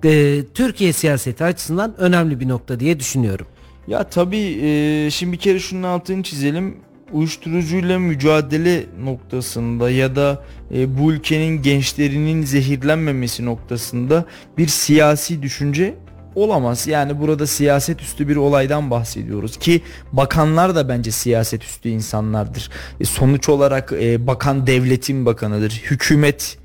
e, 0.04 0.42
Türkiye 0.54 0.92
siyaseti 0.92 1.44
açısından 1.44 1.94
önemli 1.98 2.40
bir 2.40 2.48
nokta 2.48 2.80
diye 2.80 3.00
düşünüyorum. 3.00 3.46
Ya 3.88 4.04
tabii 4.04 4.58
e, 4.62 5.10
şimdi 5.10 5.32
bir 5.32 5.38
kere 5.38 5.58
şunun 5.58 5.82
altını 5.82 6.22
çizelim. 6.22 6.76
Uyuşturucuyla 7.12 7.98
mücadele 7.98 8.86
noktasında 9.04 9.90
ya 9.90 10.16
da 10.16 10.44
e, 10.74 10.98
bu 10.98 11.12
ülkenin 11.12 11.62
gençlerinin 11.62 12.42
zehirlenmemesi 12.42 13.44
noktasında 13.44 14.24
bir 14.58 14.66
siyasi 14.66 15.42
düşünce 15.42 15.94
olamaz. 16.34 16.86
Yani 16.86 17.20
burada 17.20 17.46
siyaset 17.46 18.00
üstü 18.02 18.28
bir 18.28 18.36
olaydan 18.36 18.90
bahsediyoruz 18.90 19.56
ki 19.56 19.82
bakanlar 20.12 20.74
da 20.74 20.88
bence 20.88 21.10
siyaset 21.10 21.64
üstü 21.64 21.88
insanlardır. 21.88 22.70
E, 23.00 23.04
sonuç 23.04 23.48
olarak 23.48 23.92
e, 23.92 24.26
bakan 24.26 24.66
devletin 24.66 25.26
bakanıdır. 25.26 25.82
Hükümet 25.90 26.58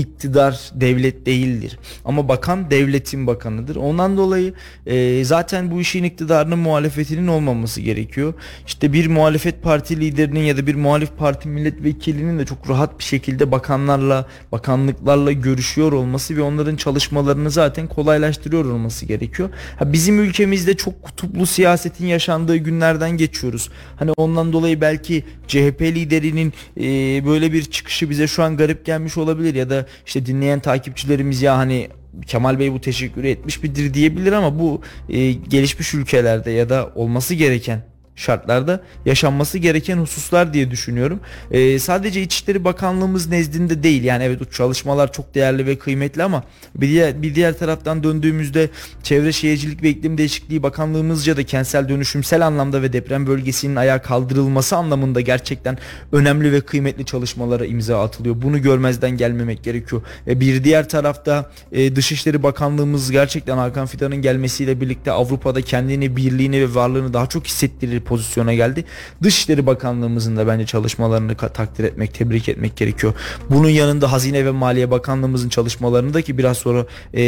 iktidar 0.00 0.70
devlet 0.74 1.26
değildir. 1.26 1.78
Ama 2.04 2.28
bakan 2.28 2.70
devletin 2.70 3.26
bakanıdır. 3.26 3.76
Ondan 3.76 4.16
dolayı 4.16 4.54
e, 4.86 5.24
zaten 5.24 5.70
bu 5.70 5.80
işin 5.80 6.04
iktidarının 6.04 6.58
muhalefetinin 6.58 7.26
olmaması 7.26 7.80
gerekiyor. 7.80 8.34
İşte 8.66 8.92
bir 8.92 9.06
muhalefet 9.06 9.62
parti 9.62 10.00
liderinin 10.00 10.40
ya 10.40 10.56
da 10.56 10.66
bir 10.66 10.74
muhalif 10.74 11.16
parti 11.18 11.48
milletvekilinin 11.48 12.38
de 12.38 12.46
çok 12.46 12.70
rahat 12.70 12.98
bir 12.98 13.04
şekilde 13.04 13.52
bakanlarla, 13.52 14.26
bakanlıklarla 14.52 15.32
görüşüyor 15.32 15.92
olması 15.92 16.36
ve 16.36 16.42
onların 16.42 16.76
çalışmalarını 16.76 17.50
zaten 17.50 17.86
kolaylaştırıyor 17.86 18.64
olması 18.64 19.06
gerekiyor. 19.06 19.50
Ha, 19.78 19.92
bizim 19.92 20.20
ülkemizde 20.20 20.76
çok 20.76 21.02
kutuplu 21.02 21.46
siyasetin 21.46 22.06
yaşandığı 22.06 22.56
günlerden 22.56 23.10
geçiyoruz. 23.10 23.70
Hani 23.96 24.12
ondan 24.16 24.52
dolayı 24.52 24.80
belki 24.80 25.24
CHP 25.48 25.80
liderinin 25.82 26.52
e, 26.80 26.82
böyle 27.26 27.52
bir 27.52 27.62
çıkışı 27.64 28.10
bize 28.10 28.26
şu 28.26 28.42
an 28.42 28.56
garip 28.56 28.84
gelmiş 28.84 29.16
olabilir 29.16 29.54
ya 29.54 29.70
da 29.70 29.85
işte 30.06 30.26
dinleyen 30.26 30.60
takipçilerimiz 30.60 31.42
ya 31.42 31.58
hani 31.58 31.88
Kemal 32.26 32.58
Bey 32.58 32.72
bu 32.72 32.80
teşekkürü 32.80 33.28
etmiş 33.28 33.62
midir 33.62 33.94
diyebilir 33.94 34.32
ama 34.32 34.58
bu 34.58 34.80
e, 35.08 35.32
gelişmiş 35.32 35.94
ülkelerde 35.94 36.50
ya 36.50 36.68
da 36.68 36.92
olması 36.94 37.34
gereken 37.34 37.82
şartlarda 38.16 38.80
yaşanması 39.06 39.58
gereken 39.58 39.98
hususlar 39.98 40.54
diye 40.54 40.70
düşünüyorum. 40.70 41.20
Ee, 41.50 41.78
sadece 41.78 42.22
İçişleri 42.22 42.64
Bakanlığımız 42.64 43.28
nezdinde 43.28 43.82
değil 43.82 44.04
yani 44.04 44.24
evet 44.24 44.42
o 44.42 44.44
çalışmalar 44.44 45.12
çok 45.12 45.34
değerli 45.34 45.66
ve 45.66 45.78
kıymetli 45.78 46.22
ama 46.22 46.44
bir 46.74 46.88
diğer, 46.88 47.22
bir 47.22 47.34
diğer 47.34 47.58
taraftan 47.58 48.02
döndüğümüzde 48.02 48.70
Çevre 49.02 49.32
Şehircilik 49.32 49.82
ve 49.82 49.88
İklim 49.88 50.18
Değişikliği 50.18 50.62
Bakanlığımızca 50.62 51.36
da 51.36 51.42
kentsel 51.42 51.88
dönüşümsel 51.88 52.46
anlamda 52.46 52.82
ve 52.82 52.92
deprem 52.92 53.26
bölgesinin 53.26 53.76
ayağa 53.76 54.02
kaldırılması 54.02 54.76
anlamında 54.76 55.20
gerçekten 55.20 55.78
önemli 56.12 56.52
ve 56.52 56.60
kıymetli 56.60 57.04
çalışmalara 57.04 57.66
imza 57.66 58.02
atılıyor. 58.02 58.42
Bunu 58.42 58.62
görmezden 58.62 59.10
gelmemek 59.10 59.64
gerekiyor. 59.64 60.02
E, 60.26 60.40
bir 60.40 60.64
diğer 60.64 60.88
tarafta 60.88 61.50
e, 61.72 61.96
Dışişleri 61.96 62.42
Bakanlığımız 62.42 63.10
gerçekten 63.10 63.56
Hakan 63.58 63.86
Fidan'ın 63.86 64.16
gelmesiyle 64.16 64.80
birlikte 64.80 65.12
Avrupa'da 65.12 65.62
kendini, 65.62 66.16
birliğini 66.16 66.60
ve 66.60 66.74
varlığını 66.74 67.14
daha 67.14 67.26
çok 67.26 67.46
hissettirir 67.46 68.00
pozisyona 68.06 68.54
geldi. 68.54 68.84
Dışişleri 69.22 69.66
Bakanlığımızın 69.66 70.36
da 70.36 70.46
bence 70.46 70.66
çalışmalarını 70.66 71.36
takdir 71.36 71.84
etmek, 71.84 72.14
tebrik 72.14 72.48
etmek 72.48 72.76
gerekiyor. 72.76 73.14
Bunun 73.50 73.68
yanında 73.68 74.12
Hazine 74.12 74.44
ve 74.44 74.50
Maliye 74.50 74.90
Bakanlığımızın 74.90 75.48
çalışmalarını 75.48 76.14
da 76.14 76.22
ki 76.22 76.38
biraz 76.38 76.58
sonra 76.58 76.86
e, 77.14 77.22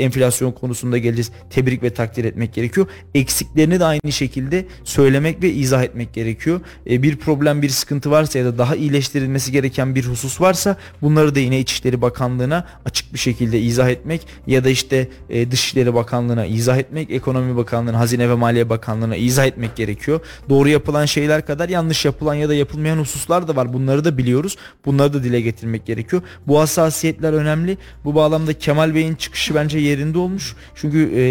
enflasyon 0.00 0.52
konusunda 0.52 0.98
geleceğiz. 0.98 1.30
Tebrik 1.50 1.82
ve 1.82 1.94
takdir 1.94 2.24
etmek 2.24 2.54
gerekiyor. 2.54 2.86
Eksiklerini 3.14 3.80
de 3.80 3.84
aynı 3.84 4.12
şekilde 4.12 4.66
söylemek 4.84 5.42
ve 5.42 5.50
izah 5.50 5.82
etmek 5.82 6.14
gerekiyor. 6.14 6.60
E, 6.90 7.02
bir 7.02 7.16
problem, 7.16 7.62
bir 7.62 7.68
sıkıntı 7.68 8.10
varsa 8.10 8.38
ya 8.38 8.44
da 8.44 8.58
daha 8.58 8.76
iyileştirilmesi 8.76 9.52
gereken 9.52 9.94
bir 9.94 10.04
husus 10.04 10.40
varsa 10.40 10.76
bunları 11.02 11.34
da 11.34 11.38
yine 11.38 11.60
İçişleri 11.60 12.02
Bakanlığı'na 12.02 12.66
açık 12.84 13.14
bir 13.14 13.18
şekilde 13.18 13.60
izah 13.60 13.88
etmek 13.88 14.26
ya 14.46 14.64
da 14.64 14.68
işte 14.68 15.08
e, 15.30 15.50
Dışişleri 15.50 15.94
Bakanlığı'na 15.94 16.46
izah 16.46 16.78
etmek, 16.78 17.10
Ekonomi 17.10 17.56
Bakanlığı'na, 17.56 17.98
Hazine 17.98 18.28
ve 18.28 18.34
Maliye 18.34 18.68
Bakanlığı'na 18.68 19.16
izah 19.16 19.46
etmek 19.46 19.76
gerekiyor. 19.76 20.20
Doğru 20.48 20.68
yapılan 20.68 21.04
şeyler 21.04 21.46
kadar 21.46 21.68
yanlış 21.68 22.04
yapılan 22.04 22.34
ya 22.34 22.48
da 22.48 22.54
yapılmayan 22.54 22.98
hususlar 22.98 23.48
da 23.48 23.56
var. 23.56 23.72
Bunları 23.72 24.04
da 24.04 24.18
biliyoruz. 24.18 24.56
Bunları 24.84 25.12
da 25.12 25.24
dile 25.24 25.40
getirmek 25.40 25.86
gerekiyor. 25.86 26.22
Bu 26.46 26.60
hassasiyetler 26.60 27.32
önemli. 27.32 27.78
Bu 28.04 28.14
bağlamda 28.14 28.52
Kemal 28.58 28.94
Bey'in 28.94 29.14
çıkışı 29.14 29.54
bence 29.54 29.78
yerinde 29.78 30.18
olmuş. 30.18 30.56
Çünkü 30.74 31.10
e, 31.16 31.22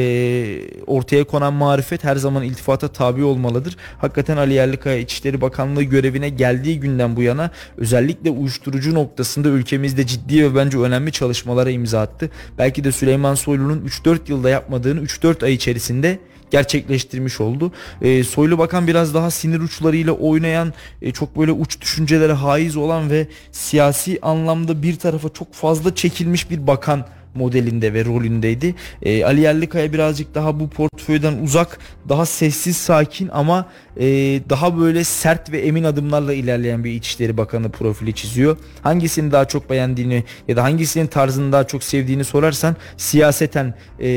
ortaya 0.87 1.23
konan 1.23 1.53
marifet 1.53 2.03
her 2.03 2.15
zaman 2.15 2.43
iltifata 2.43 2.87
tabi 2.87 3.23
olmalıdır. 3.23 3.77
Hakikaten 3.97 4.37
Ali 4.37 4.53
Yerlikaya 4.53 4.97
İçişleri 4.97 5.41
Bakanlığı 5.41 5.83
görevine 5.83 6.29
geldiği 6.29 6.79
günden 6.79 7.15
bu 7.15 7.21
yana 7.21 7.51
özellikle 7.77 8.29
uyuşturucu 8.29 8.93
noktasında 8.93 9.49
ülkemizde 9.49 10.05
ciddi 10.05 10.43
ve 10.43 10.55
bence 10.55 10.77
önemli 10.77 11.11
çalışmalara 11.11 11.69
imza 11.69 12.01
attı. 12.01 12.29
Belki 12.57 12.83
de 12.83 12.91
Süleyman 12.91 13.35
Soylu'nun 13.35 13.87
3-4 13.87 14.19
yılda 14.27 14.49
yapmadığını 14.49 15.01
3-4 15.01 15.45
ay 15.45 15.53
içerisinde 15.53 16.19
gerçekleştirmiş 16.51 17.41
oldu. 17.41 17.71
E, 18.01 18.23
Soylu 18.23 18.57
Bakan 18.57 18.87
biraz 18.87 19.13
daha 19.13 19.31
sinir 19.31 19.59
uçlarıyla 19.59 20.13
oynayan, 20.13 20.73
e, 21.01 21.11
çok 21.11 21.37
böyle 21.37 21.51
uç 21.51 21.81
düşüncelere 21.81 22.33
haiz 22.33 22.77
olan 22.77 23.09
ve 23.09 23.27
siyasi 23.51 24.19
anlamda 24.21 24.83
bir 24.83 24.99
tarafa 24.99 25.29
çok 25.29 25.53
fazla 25.53 25.95
çekilmiş 25.95 26.49
bir 26.49 26.67
bakan 26.67 27.05
modelinde 27.35 27.93
ve 27.93 28.05
rolündeydi. 28.05 28.75
E, 29.01 29.25
Ali 29.25 29.41
Yerlikaya 29.41 29.93
birazcık 29.93 30.35
daha 30.35 30.59
bu 30.59 30.69
portföyden 30.69 31.37
uzak, 31.43 31.79
daha 32.09 32.25
sessiz, 32.25 32.77
sakin 32.77 33.29
ama 33.33 33.65
e, 33.97 34.05
daha 34.49 34.79
böyle 34.79 35.03
sert 35.03 35.51
ve 35.51 35.59
emin 35.59 35.83
adımlarla 35.83 36.33
ilerleyen 36.33 36.83
bir 36.83 36.91
İçişleri 36.91 37.37
Bakanı 37.37 37.71
profili 37.71 38.13
çiziyor. 38.13 38.57
Hangisini 38.81 39.31
daha 39.31 39.45
çok 39.45 39.69
beğendiğini 39.69 40.23
ya 40.47 40.55
da 40.55 40.63
hangisinin 40.63 41.07
tarzını 41.07 41.51
daha 41.51 41.67
çok 41.67 41.83
sevdiğini 41.83 42.23
sorarsan 42.23 42.75
siyaseten 42.97 43.73
e, 43.99 44.07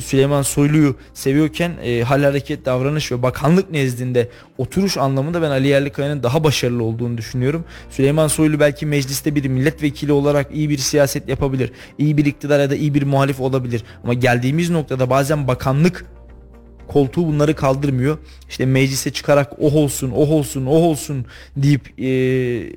Süleyman 0.00 0.42
Soylu'yu 0.42 0.96
seviyorken 1.14 1.72
e, 1.84 2.02
hal 2.02 2.22
hareket 2.22 2.64
davranış 2.64 3.12
ve 3.12 3.22
bakanlık 3.22 3.70
nezdinde 3.70 4.28
oturuş 4.58 4.96
anlamında 4.96 5.42
ben 5.42 5.50
Ali 5.50 5.68
Yerlikaya'nın 5.68 6.22
daha 6.22 6.44
başarılı 6.44 6.84
olduğunu 6.84 7.18
düşünüyorum. 7.18 7.64
Süleyman 7.90 8.28
Soylu 8.28 8.60
belki 8.60 8.86
mecliste 8.86 9.34
bir 9.34 9.48
milletvekili 9.48 10.12
olarak 10.12 10.46
iyi 10.52 10.70
bir 10.70 10.78
siyaset 10.78 11.28
yapabilir. 11.28 11.72
iyi 11.98 12.16
bir 12.16 12.24
iktidar 12.24 12.60
da 12.70 12.76
iyi 12.76 12.94
bir 12.94 13.02
muhalif 13.02 13.40
olabilir. 13.40 13.82
Ama 14.04 14.14
geldiğimiz 14.14 14.70
noktada 14.70 15.10
bazen 15.10 15.48
bakanlık 15.48 16.04
koltuğu 16.88 17.26
bunları 17.26 17.56
kaldırmıyor. 17.56 18.18
İşte 18.48 18.66
meclise 18.66 19.10
çıkarak 19.10 19.52
oh 19.60 19.74
olsun, 19.74 20.10
oh 20.10 20.30
olsun, 20.30 20.66
oh 20.66 20.82
olsun 20.82 21.26
deyip 21.56 22.00
e, 22.00 22.04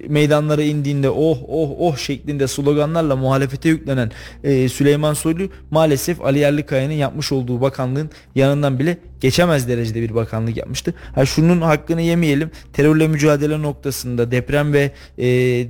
meydanlara 0.08 0.62
indiğinde 0.62 1.10
oh 1.10 1.38
oh 1.48 1.70
oh 1.80 1.98
şeklinde 1.98 2.48
sloganlarla 2.48 3.16
muhalefete 3.16 3.70
yüklenen 3.70 4.12
e, 4.44 4.70
Süleyman 4.70 5.14
Soylu 5.14 5.50
maalesef 5.72 6.22
Ali 6.22 6.40
Yerlikaya'nın 6.40 6.94
yapmış 6.94 7.32
olduğu 7.32 7.62
bakanlığın 7.62 8.10
yanından 8.36 8.80
bile 8.80 8.98
geçemez 9.22 9.68
derecede 9.68 10.02
bir 10.02 10.16
bakanlık 10.16 10.58
yapmıştı. 10.58 10.94
Ha 11.16 11.26
şunun 11.26 11.62
hakkını 11.62 12.02
yemeyelim. 12.02 12.52
Terörle 12.74 13.08
mücadele 13.08 13.62
noktasında 13.62 14.32
deprem 14.32 14.74
ve 14.74 14.92
e, 15.18 15.26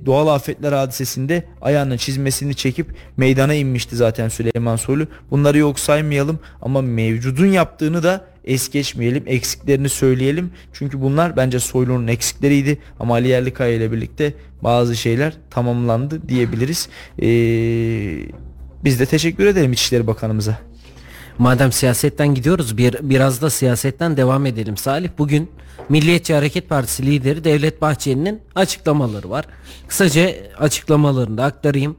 doğal 0.05 0.27
afetler 0.27 0.73
hadisesinde 0.73 1.43
ayağının 1.61 1.97
çizmesini 1.97 2.55
çekip 2.55 2.87
meydana 3.17 3.53
inmişti 3.53 3.95
zaten 3.95 4.29
Süleyman 4.29 4.75
Soylu. 4.75 5.07
Bunları 5.31 5.57
yok 5.57 5.79
saymayalım 5.79 6.39
ama 6.61 6.81
mevcudun 6.81 7.45
yaptığını 7.45 8.03
da 8.03 8.25
es 8.45 8.69
geçmeyelim. 8.69 9.23
Eksiklerini 9.27 9.89
söyleyelim. 9.89 10.51
Çünkü 10.73 11.01
bunlar 11.01 11.37
bence 11.37 11.59
Soylu'nun 11.59 12.07
eksikleriydi. 12.07 12.77
Ama 12.99 13.13
Ali 13.13 13.27
Yerlikaya 13.27 13.73
ile 13.73 13.91
birlikte 13.91 14.33
bazı 14.63 14.95
şeyler 14.95 15.33
tamamlandı 15.49 16.29
diyebiliriz. 16.29 16.89
Ee, 17.21 17.25
biz 18.83 18.99
de 18.99 19.05
teşekkür 19.05 19.45
edelim 19.45 19.73
İçişleri 19.73 20.07
Bakanımıza. 20.07 20.59
Madem 21.39 21.71
siyasetten 21.71 22.35
gidiyoruz 22.35 22.77
bir 22.77 22.95
biraz 23.01 23.41
da 23.41 23.49
siyasetten 23.49 24.17
devam 24.17 24.45
edelim 24.45 24.77
Salih. 24.77 25.09
Bugün 25.17 25.51
Milliyetçi 25.89 26.33
Hareket 26.33 26.69
Partisi 26.69 27.05
lideri 27.05 27.43
Devlet 27.43 27.81
Bahçeli'nin 27.81 28.41
açıklamaları 28.55 29.29
var. 29.29 29.45
Kısaca 29.87 30.35
açıklamalarını 30.59 31.37
da 31.37 31.43
aktarayım. 31.43 31.97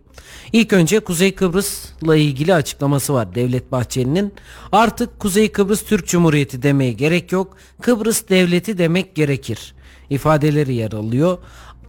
İlk 0.52 0.72
önce 0.72 1.00
Kuzey 1.00 1.34
Kıbrıs'la 1.34 2.16
ilgili 2.16 2.54
açıklaması 2.54 3.14
var 3.14 3.34
Devlet 3.34 3.72
Bahçeli'nin. 3.72 4.34
Artık 4.72 5.20
Kuzey 5.20 5.52
Kıbrıs 5.52 5.82
Türk 5.82 6.06
Cumhuriyeti 6.06 6.62
demeye 6.62 6.92
gerek 6.92 7.32
yok. 7.32 7.56
Kıbrıs 7.80 8.28
Devleti 8.28 8.78
demek 8.78 9.14
gerekir. 9.14 9.74
ifadeleri 10.10 10.74
yer 10.74 10.92
alıyor. 10.92 11.38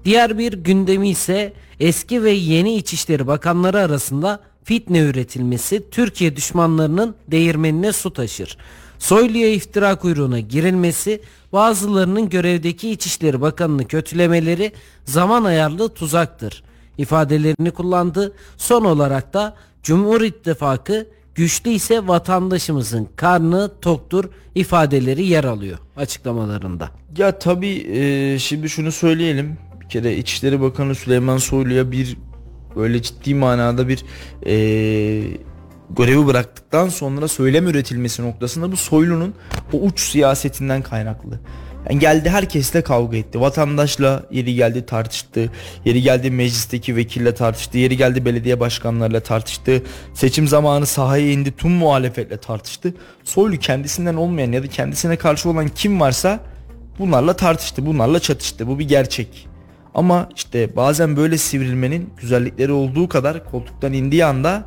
Diğer 0.06 0.38
bir 0.38 0.53
gündemi 0.53 1.10
ise 1.10 1.53
eski 1.79 2.24
ve 2.24 2.32
yeni 2.32 2.75
İçişleri 2.75 3.27
Bakanları 3.27 3.79
arasında 3.79 4.39
fitne 4.70 5.00
üretilmesi 5.00 5.84
Türkiye 5.92 6.36
düşmanlarının 6.36 7.16
değirmenine 7.28 7.92
su 7.92 8.14
taşır. 8.14 8.58
Soylu'ya 9.00 9.54
iftira 9.54 9.96
kuyruğuna 9.96 10.40
girilmesi, 10.40 11.22
bazılarının 11.54 12.30
görevdeki 12.30 12.90
İçişleri 12.90 13.42
Bakanını 13.42 13.88
kötülemeleri 13.88 14.72
zaman 15.06 15.44
ayarlı 15.44 15.90
tuzaktır 15.90 16.64
ifadelerini 16.98 17.72
kullandı. 17.72 18.34
Son 18.58 18.86
olarak 18.86 19.34
da 19.34 19.56
Cumhur 19.84 20.22
İttifakı 20.22 21.08
güçlü 21.36 21.70
ise 21.70 22.08
vatandaşımızın 22.08 23.08
karnı 23.16 23.72
toktur 23.82 24.26
ifadeleri 24.56 25.26
yer 25.26 25.44
alıyor 25.44 25.78
açıklamalarında. 25.98 26.90
Ya 27.18 27.40
tabii 27.40 27.88
e, 27.92 28.40
şimdi 28.40 28.70
şunu 28.70 28.92
söyleyelim. 28.92 29.58
Bir 29.82 29.90
kere 29.90 30.18
İçişleri 30.18 30.62
Bakanı 30.62 30.96
Süleyman 30.96 31.38
Soylu'ya 31.38 31.92
bir 31.92 32.18
böyle 32.79 33.01
ciddi 33.01 33.36
manada 33.36 33.88
bir 33.88 34.05
e, 34.45 34.53
görevi 35.89 36.27
bıraktıktan 36.27 36.89
sonra 36.89 37.27
söylem 37.27 37.67
üretilmesi 37.67 38.24
noktasında 38.24 38.71
bu 38.71 38.77
Soylu'nun 38.77 39.33
o 39.74 39.77
uç 39.77 40.00
siyasetinden 40.00 40.81
kaynaklı. 40.81 41.39
Yani 41.89 42.00
geldi 42.00 42.29
herkesle 42.29 42.81
kavga 42.81 43.17
etti. 43.17 43.41
Vatandaşla 43.41 44.24
yeri 44.31 44.55
geldi 44.55 44.86
tartıştı. 44.86 45.51
Yeri 45.86 46.01
geldi 46.01 46.31
meclisteki 46.31 46.95
vekille 46.95 47.36
tartıştı. 47.36 47.77
Yeri 47.77 47.98
geldi 47.98 48.25
belediye 48.25 48.59
başkanlarıyla 48.59 49.19
tartıştı. 49.19 49.83
Seçim 50.13 50.48
zamanı 50.48 50.86
sahaya 50.86 51.31
indi 51.31 51.51
tüm 51.51 51.71
muhalefetle 51.71 52.38
tartıştı. 52.38 52.93
Soylu 53.24 53.57
kendisinden 53.57 54.15
olmayan 54.15 54.51
ya 54.51 54.63
da 54.63 54.67
kendisine 54.67 55.15
karşı 55.15 55.50
olan 55.50 55.67
kim 55.67 56.00
varsa 56.00 56.39
bunlarla 57.00 57.36
tartıştı. 57.36 57.86
Bunlarla 57.86 58.20
çatıştı. 58.20 58.68
Bu 58.68 58.79
bir 58.79 58.87
gerçek. 58.87 59.49
Ama 60.00 60.29
işte 60.35 60.75
bazen 60.75 61.18
böyle 61.18 61.38
sivrilmenin 61.38 62.09
güzellikleri 62.18 62.72
olduğu 62.72 63.09
kadar 63.09 63.51
koltuktan 63.51 63.94
indiği 63.94 64.25
anda 64.25 64.66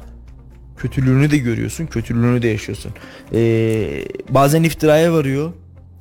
kötülüğünü 0.77 1.31
de 1.31 1.39
görüyorsun, 1.39 1.87
kötülüğünü 1.87 2.43
de 2.43 2.49
yaşıyorsun. 2.49 2.93
Ee, 3.35 4.05
bazen 4.29 4.63
iftiraya 4.63 5.13
varıyor, 5.13 5.53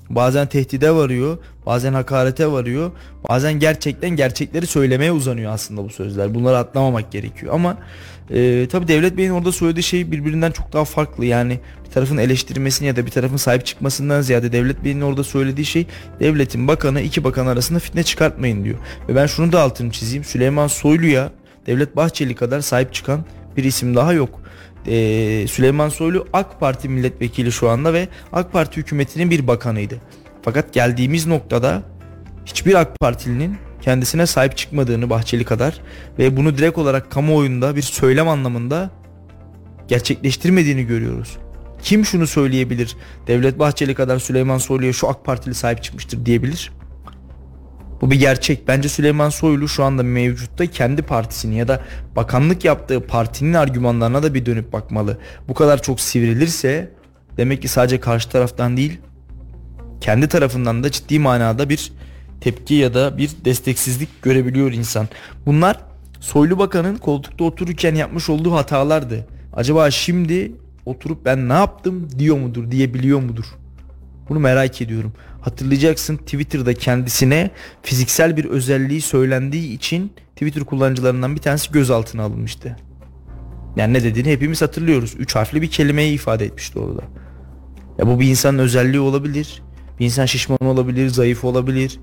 bazen 0.10 0.48
tehdide 0.48 0.91
varıyor, 0.91 1.38
bazen 1.65 1.94
hakarete 1.94 2.52
varıyor, 2.52 2.91
bazen 3.30 3.54
gerçekten 3.54 4.10
gerçekleri 4.10 4.67
söylemeye 4.67 5.12
uzanıyor 5.12 5.52
aslında 5.52 5.84
bu 5.84 5.89
sözler. 5.89 6.36
Bunları 6.36 6.58
atlamamak 6.58 7.12
gerekiyor 7.12 7.54
ama 7.54 7.78
e, 8.32 8.67
tabi 8.67 8.88
Devlet 8.88 9.17
Bey'in 9.17 9.30
orada 9.30 9.52
söylediği 9.52 9.84
şey 9.84 10.12
birbirinden 10.12 10.52
çok 10.52 10.74
daha 10.74 10.86
farklı. 10.86 11.26
Yani 11.26 11.60
bir 11.86 11.91
tarafın 11.91 12.17
eleştirmesini 12.17 12.88
ya 12.88 12.96
da 12.96 13.06
bir 13.06 13.12
tarafın 13.12 13.38
sahip 13.38 13.65
çıkmasından 13.65 14.22
ziyade 14.22 14.52
Devlet 14.52 14.84
Bey'in 14.84 15.02
orada 15.02 15.24
söylediği 15.24 15.65
şey 15.65 15.88
devletin 16.20 16.67
bakanı 16.67 17.02
iki 17.02 17.24
bakan 17.24 17.46
arasında 17.46 17.80
fitne 17.80 18.04
çıkartmayın 18.04 18.63
diyor. 18.63 18.78
Ve 19.10 19.15
ben 19.15 19.26
şunu 19.26 19.52
da 19.52 19.62
altını 19.62 19.91
çizeyim. 19.91 20.24
Süleyman 20.24 20.67
Soylu'ya 20.67 21.32
Devlet 21.67 21.96
Bahçeli 21.96 22.36
kadar 22.36 22.62
sahip 22.62 22.94
çıkan 22.94 23.26
bir 23.58 23.63
isim 23.63 23.96
daha 23.96 24.13
yok. 24.13 24.41
Ee, 24.88 25.46
Süleyman 25.48 25.89
Soylu 25.89 26.28
AK 26.34 26.60
Parti 26.60 26.89
milletvekili 26.89 27.52
şu 27.52 27.70
anda 27.70 27.94
ve 27.94 28.08
AK 28.34 28.52
Parti 28.52 28.78
hükümetinin 28.78 29.32
bir 29.32 29.48
bakanıydı. 29.48 29.98
Fakat 30.41 30.74
geldiğimiz 30.74 31.28
noktada 31.28 31.84
hiçbir 32.46 32.76
AK 32.76 33.00
Partilinin 33.00 33.58
kendisine 33.82 34.26
sahip 34.26 34.58
çıkmadığını 34.58 35.10
Bahçeli 35.10 35.44
kadar 35.44 35.82
ve 36.20 36.38
bunu 36.38 36.58
direkt 36.58 36.78
olarak 36.78 37.12
kamuoyunda 37.12 37.76
bir 37.76 37.82
söylem 37.82 38.28
anlamında 38.28 38.89
gerçekleştirmediğini 39.88 40.86
görüyoruz. 40.86 41.38
Kim 41.84 42.06
şunu 42.06 42.28
söyleyebilir? 42.28 42.96
Devlet 43.28 43.60
Bahçeli 43.60 43.96
kadar 43.96 44.20
Süleyman 44.20 44.58
Soylu'ya 44.58 44.94
şu 44.94 45.10
AK 45.10 45.26
Partili 45.26 45.56
sahip 45.56 45.84
çıkmıştır 45.84 46.26
diyebilir. 46.26 46.72
Bu 48.02 48.12
bir 48.12 48.20
gerçek. 48.20 48.67
Bence 48.67 48.89
Süleyman 48.89 49.30
Soylu 49.30 49.67
şu 49.67 49.84
anda 49.84 50.04
mevcutta 50.04 50.65
kendi 50.65 51.02
partisini 51.02 51.56
ya 51.56 51.67
da 51.67 51.82
bakanlık 52.15 52.65
yaptığı 52.65 53.08
partinin 53.08 53.54
argümanlarına 53.54 54.24
da 54.24 54.34
bir 54.34 54.46
dönüp 54.46 54.74
bakmalı. 54.74 55.17
Bu 55.48 55.54
kadar 55.54 55.82
çok 55.82 56.00
sivrilirse 56.00 56.91
demek 57.38 57.62
ki 57.62 57.67
sadece 57.67 58.00
karşı 58.00 58.30
taraftan 58.30 58.78
değil 58.78 59.00
kendi 60.02 60.28
tarafından 60.28 60.84
da 60.84 60.91
ciddi 60.91 61.20
manada 61.20 61.70
bir 61.70 61.91
tepki 62.41 62.73
ya 62.73 62.93
da 62.93 63.17
bir 63.17 63.32
desteksizlik 63.45 64.21
görebiliyor 64.21 64.71
insan. 64.71 65.08
Bunlar 65.45 65.77
Soylu 66.19 66.60
Bakan'ın 66.60 66.95
koltukta 66.95 67.43
otururken 67.43 67.95
yapmış 67.95 68.30
olduğu 68.30 68.54
hatalardı. 68.54 69.27
Acaba 69.54 69.91
şimdi 69.91 70.51
oturup 70.86 71.25
ben 71.25 71.49
ne 71.49 71.54
yaptım 71.54 72.08
diyor 72.19 72.38
mudur 72.38 72.71
diyebiliyor 72.71 73.19
mudur? 73.19 73.45
Bunu 74.30 74.39
merak 74.39 74.82
ediyorum. 74.82 75.13
Hatırlayacaksın 75.41 76.17
Twitter'da 76.17 76.73
kendisine 76.73 77.51
fiziksel 77.82 78.38
bir 78.38 78.45
özelliği 78.45 79.01
söylendiği 79.01 79.73
için 79.73 80.13
Twitter 80.36 80.63
kullanıcılarından 80.63 81.36
bir 81.36 81.41
tanesi 81.41 81.71
gözaltına 81.71 82.23
alınmıştı. 82.23 82.77
Yani 83.75 83.93
ne 83.93 84.04
dediğini 84.04 84.32
hepimiz 84.32 84.62
hatırlıyoruz. 84.62 85.15
Üç 85.17 85.36
harfli 85.36 85.62
bir 85.62 85.69
kelimeyi 85.69 86.13
ifade 86.13 86.45
etmişti 86.45 86.80
orada. 86.80 87.01
Ya 87.97 88.08
bu 88.08 88.19
bir 88.19 88.27
insanın 88.27 88.60
özelliği 88.60 88.99
olabilir. 88.99 89.62
Bir 89.99 90.06
insan 90.06 90.25
şişman 90.25 90.60
olabilir, 90.62 91.08
zayıf 91.08 91.43
olabilir, 91.43 91.99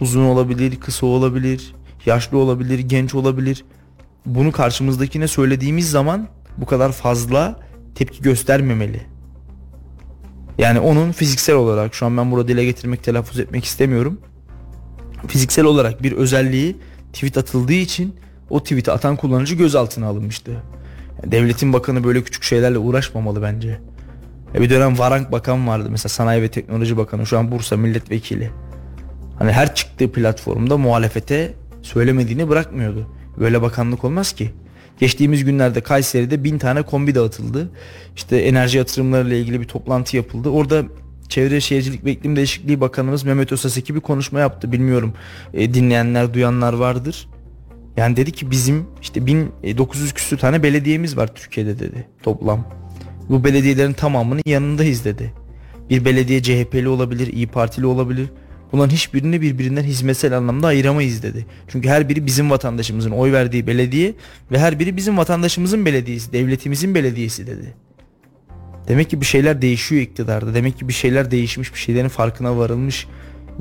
uzun 0.00 0.24
olabilir, 0.24 0.80
kısa 0.80 1.06
olabilir, 1.06 1.74
yaşlı 2.06 2.38
olabilir, 2.38 2.78
genç 2.78 3.14
olabilir. 3.14 3.64
Bunu 4.26 4.52
karşımızdakine 4.52 5.28
söylediğimiz 5.28 5.90
zaman 5.90 6.28
bu 6.56 6.66
kadar 6.66 6.92
fazla 6.92 7.60
tepki 7.94 8.22
göstermemeli. 8.22 9.00
Yani 10.58 10.80
onun 10.80 11.12
fiziksel 11.12 11.56
olarak 11.56 11.94
şu 11.94 12.06
an 12.06 12.16
ben 12.16 12.30
burada 12.30 12.48
dile 12.48 12.64
getirmek 12.64 13.04
telaffuz 13.04 13.40
etmek 13.40 13.64
istemiyorum. 13.64 14.20
Fiziksel 15.26 15.64
olarak 15.64 16.02
bir 16.02 16.12
özelliği 16.12 16.76
tweet 17.12 17.38
atıldığı 17.38 17.72
için 17.72 18.16
o 18.50 18.62
tweet'i 18.62 18.92
atan 18.92 19.16
kullanıcı 19.16 19.54
gözaltına 19.54 20.06
alınmıştı. 20.06 20.50
Yani 21.22 21.32
devletin 21.32 21.72
bakanı 21.72 22.04
böyle 22.04 22.22
küçük 22.22 22.42
şeylerle 22.42 22.78
uğraşmamalı 22.78 23.42
bence. 23.42 23.80
Bir 24.54 24.70
dönem 24.70 24.98
Varank 24.98 25.32
Bakan 25.32 25.68
vardı 25.68 25.88
mesela 25.90 26.08
Sanayi 26.08 26.42
ve 26.42 26.48
Teknoloji 26.48 26.96
Bakanı 26.96 27.26
şu 27.26 27.38
an 27.38 27.50
Bursa 27.52 27.76
Milletvekili. 27.76 28.50
Hani 29.40 29.52
her 29.52 29.74
çıktığı 29.74 30.12
platformda 30.12 30.78
muhalefete 30.78 31.54
söylemediğini 31.82 32.48
bırakmıyordu. 32.48 33.06
Böyle 33.38 33.62
bakanlık 33.62 34.04
olmaz 34.04 34.32
ki. 34.32 34.50
Geçtiğimiz 34.98 35.44
günlerde 35.44 35.80
Kayseri'de 35.80 36.44
bin 36.44 36.58
tane 36.58 36.82
kombi 36.82 37.14
dağıtıldı. 37.14 37.70
İşte 38.16 38.36
enerji 38.36 38.78
yatırımları 38.78 39.28
ile 39.28 39.40
ilgili 39.40 39.60
bir 39.60 39.68
toplantı 39.68 40.16
yapıldı. 40.16 40.48
Orada 40.48 40.82
Çevre 41.28 41.60
Şehircilik 41.60 42.04
ve 42.04 42.12
İklim 42.12 42.36
Değişikliği 42.36 42.80
Bakanımız 42.80 43.22
Mehmet 43.22 43.52
Özaseki 43.52 43.94
bir 43.94 44.00
konuşma 44.00 44.40
yaptı. 44.40 44.72
Bilmiyorum 44.72 45.14
e, 45.54 45.74
dinleyenler 45.74 46.34
duyanlar 46.34 46.72
vardır. 46.72 47.28
Yani 47.96 48.16
dedi 48.16 48.32
ki 48.32 48.50
bizim 48.50 48.86
işte 49.02 49.26
1900 49.26 50.12
küsur 50.12 50.38
tane 50.38 50.62
belediyemiz 50.62 51.16
var 51.16 51.34
Türkiye'de 51.34 51.78
dedi 51.78 52.08
toplam. 52.22 52.64
Bu 53.28 53.44
belediyelerin 53.44 53.92
tamamının 53.92 54.42
yanındayız 54.46 55.04
dedi. 55.04 55.32
Bir 55.90 56.04
belediye 56.04 56.42
CHP'li 56.42 56.88
olabilir, 56.88 57.26
İyi 57.26 57.46
Partili 57.46 57.86
olabilir. 57.86 58.28
Bunların 58.72 58.94
hiçbirini 58.94 59.40
birbirinden 59.40 59.82
hizmetsel 59.82 60.36
anlamda 60.36 60.66
ayıramayız 60.66 61.22
dedi. 61.22 61.46
Çünkü 61.68 61.88
her 61.88 62.08
biri 62.08 62.26
bizim 62.26 62.50
vatandaşımızın 62.50 63.10
oy 63.10 63.32
verdiği 63.32 63.66
belediye 63.66 64.14
ve 64.52 64.58
her 64.58 64.78
biri 64.78 64.96
bizim 64.96 65.18
vatandaşımızın 65.18 65.86
belediyesi, 65.86 66.32
devletimizin 66.32 66.94
belediyesi 66.94 67.46
dedi. 67.46 67.74
Demek 68.88 69.10
ki 69.10 69.20
bir 69.20 69.26
şeyler 69.26 69.62
değişiyor 69.62 70.02
iktidarda. 70.02 70.54
Demek 70.54 70.78
ki 70.78 70.88
bir 70.88 70.92
şeyler 70.92 71.30
değişmiş, 71.30 71.74
bir 71.74 71.78
şeylerin 71.78 72.08
farkına 72.08 72.56
varılmış. 72.56 73.06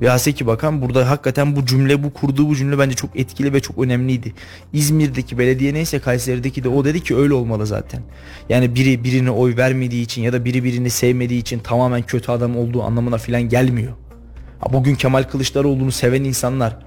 Ve 0.01 0.09
Haseki 0.09 0.47
Bakan 0.47 0.81
burada 0.81 1.09
hakikaten 1.09 1.55
bu 1.55 1.65
cümle, 1.65 2.03
bu 2.03 2.13
kurduğu 2.13 2.49
bu 2.49 2.55
cümle 2.55 2.79
bence 2.79 2.95
çok 2.95 3.19
etkili 3.19 3.53
ve 3.53 3.59
çok 3.59 3.77
önemliydi. 3.77 4.33
İzmir'deki 4.73 5.37
belediye 5.37 5.73
neyse 5.73 5.99
Kayseri'deki 5.99 6.63
de 6.63 6.69
o 6.69 6.85
dedi 6.85 7.03
ki 7.03 7.15
öyle 7.15 7.33
olmalı 7.33 7.65
zaten. 7.65 8.01
Yani 8.49 8.75
biri 8.75 9.03
birine 9.03 9.31
oy 9.31 9.57
vermediği 9.57 10.03
için 10.03 10.21
ya 10.21 10.33
da 10.33 10.45
biri 10.45 10.63
birini 10.63 10.89
sevmediği 10.89 11.41
için 11.41 11.59
tamamen 11.59 12.01
kötü 12.01 12.31
adam 12.31 12.57
olduğu 12.57 12.83
anlamına 12.83 13.17
filan 13.17 13.41
gelmiyor. 13.41 13.93
Bugün 14.67 14.95
Kemal 14.95 15.23
Kılıçdaroğlu'nu 15.23 15.91
seven 15.91 16.23
insanlar 16.23 16.77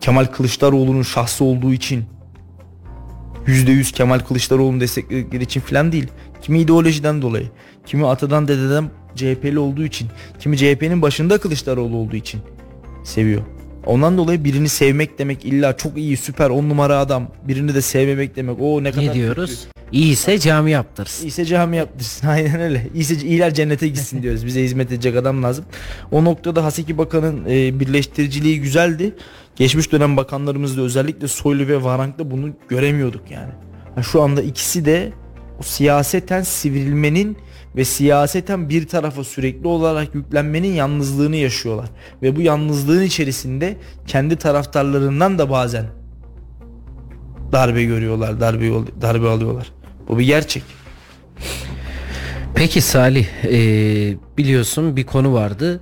Kemal 0.00 0.24
Kılıçdaroğlu'nun 0.24 1.02
şahsı 1.02 1.44
olduğu 1.44 1.72
için 1.72 2.04
%100 3.46 3.92
Kemal 3.92 4.18
Kılıçdaroğlu'nu 4.18 4.80
destekledikleri 4.80 5.42
için 5.42 5.60
filan 5.60 5.92
değil. 5.92 6.06
Kimi 6.42 6.60
ideolojiden 6.60 7.22
dolayı, 7.22 7.46
kimi 7.86 8.06
atadan 8.06 8.48
dededen 8.48 8.90
CHP'li 9.14 9.58
olduğu 9.58 9.84
için, 9.84 10.08
kimi 10.38 10.56
CHP'nin 10.56 11.02
başında 11.02 11.38
Kılıçdaroğlu 11.38 11.96
olduğu 11.96 12.16
için 12.16 12.40
seviyor. 13.04 13.42
Ondan 13.86 14.18
dolayı 14.18 14.44
birini 14.44 14.68
sevmek 14.68 15.18
demek 15.18 15.44
illa 15.44 15.76
çok 15.76 15.96
iyi, 15.98 16.16
süper, 16.16 16.50
on 16.50 16.68
numara 16.68 16.98
adam. 16.98 17.28
Birini 17.48 17.74
de 17.74 17.82
sevmemek 17.82 18.36
demek. 18.36 18.60
O 18.60 18.84
ne 18.84 18.90
kadar 18.92 19.06
Ne 19.06 19.14
diyoruz? 19.14 19.68
İyiyse 19.92 20.38
cami 20.38 20.70
yaptırsın. 20.70 21.24
İyiyse 21.24 21.44
cami 21.44 21.76
yaptırsın. 21.76 22.26
Aynen 22.28 22.60
öyle. 22.60 22.86
İyiyse 22.94 23.14
iyiler 23.14 23.54
cennete 23.54 23.88
gitsin 23.88 24.22
diyoruz. 24.22 24.46
Bize 24.46 24.62
hizmet 24.62 24.92
edecek 24.92 25.16
adam 25.16 25.42
lazım. 25.42 25.64
O 26.10 26.24
noktada 26.24 26.64
Haseki 26.64 26.98
Bakan'ın 26.98 27.44
e, 27.44 27.80
birleştiriciliği 27.80 28.60
güzeldi. 28.60 29.14
Geçmiş 29.56 29.92
dönem 29.92 30.16
bakanlarımızda 30.16 30.82
özellikle 30.82 31.28
Soylu 31.28 31.68
ve 31.68 31.84
Varank'ta 31.84 32.30
bunu 32.30 32.50
göremiyorduk 32.68 33.30
yani. 33.30 33.52
Ha, 33.94 34.02
şu 34.02 34.22
anda 34.22 34.42
ikisi 34.42 34.84
de 34.84 35.12
o 35.60 35.62
siyaseten 35.62 36.42
sivrilmenin 36.42 37.36
ve 37.76 37.84
siyaseten 37.84 38.68
bir 38.68 38.88
tarafa 38.88 39.24
sürekli 39.24 39.68
olarak 39.68 40.14
yüklenmenin 40.14 40.72
yalnızlığını 40.72 41.36
yaşıyorlar. 41.36 41.88
Ve 42.22 42.36
bu 42.36 42.40
yalnızlığın 42.40 43.02
içerisinde 43.02 43.76
kendi 44.06 44.36
taraftarlarından 44.36 45.38
da 45.38 45.50
bazen 45.50 45.86
darbe 47.52 47.84
görüyorlar, 47.84 48.40
darbe 48.40 48.70
darbe 49.00 49.28
alıyorlar. 49.28 49.72
Bu 50.08 50.18
bir 50.18 50.24
gerçek. 50.24 50.62
Peki 52.54 52.80
Salih 52.80 53.26
eee, 53.44 54.16
biliyorsun 54.38 54.96
bir 54.96 55.06
konu 55.06 55.34
vardı. 55.34 55.80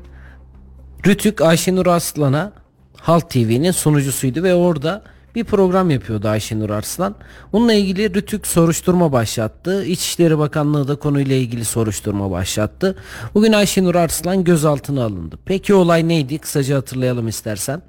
Rütük 1.07 1.41
Ayşenur 1.41 1.87
Arslan'a 1.87 2.53
Halk 2.97 3.31
TV'nin 3.31 3.71
sunucusuydu 3.71 4.43
ve 4.43 4.55
orada 4.55 5.03
bir 5.35 5.45
program 5.45 5.91
yapıyordu 5.91 6.29
Ayşenur 6.29 6.71
Arslan. 6.71 7.15
Bununla 7.53 7.73
ilgili 7.73 8.15
Rütük 8.15 8.47
soruşturma 8.47 9.12
başlattı. 9.12 9.85
İçişleri 9.85 10.39
Bakanlığı 10.39 10.89
da 10.89 10.97
konuyla 10.97 11.37
ilgili 11.37 11.65
soruşturma 11.65 12.31
başlattı. 12.31 12.97
Bugün 13.35 13.53
Ayşenur 13.53 13.95
Arslan 13.95 14.45
gözaltına 14.45 15.05
alındı. 15.05 15.39
Peki 15.45 15.75
olay 15.75 16.09
neydi? 16.09 16.39
Kısaca 16.39 16.77
hatırlayalım 16.77 17.29
istersen. 17.29 17.83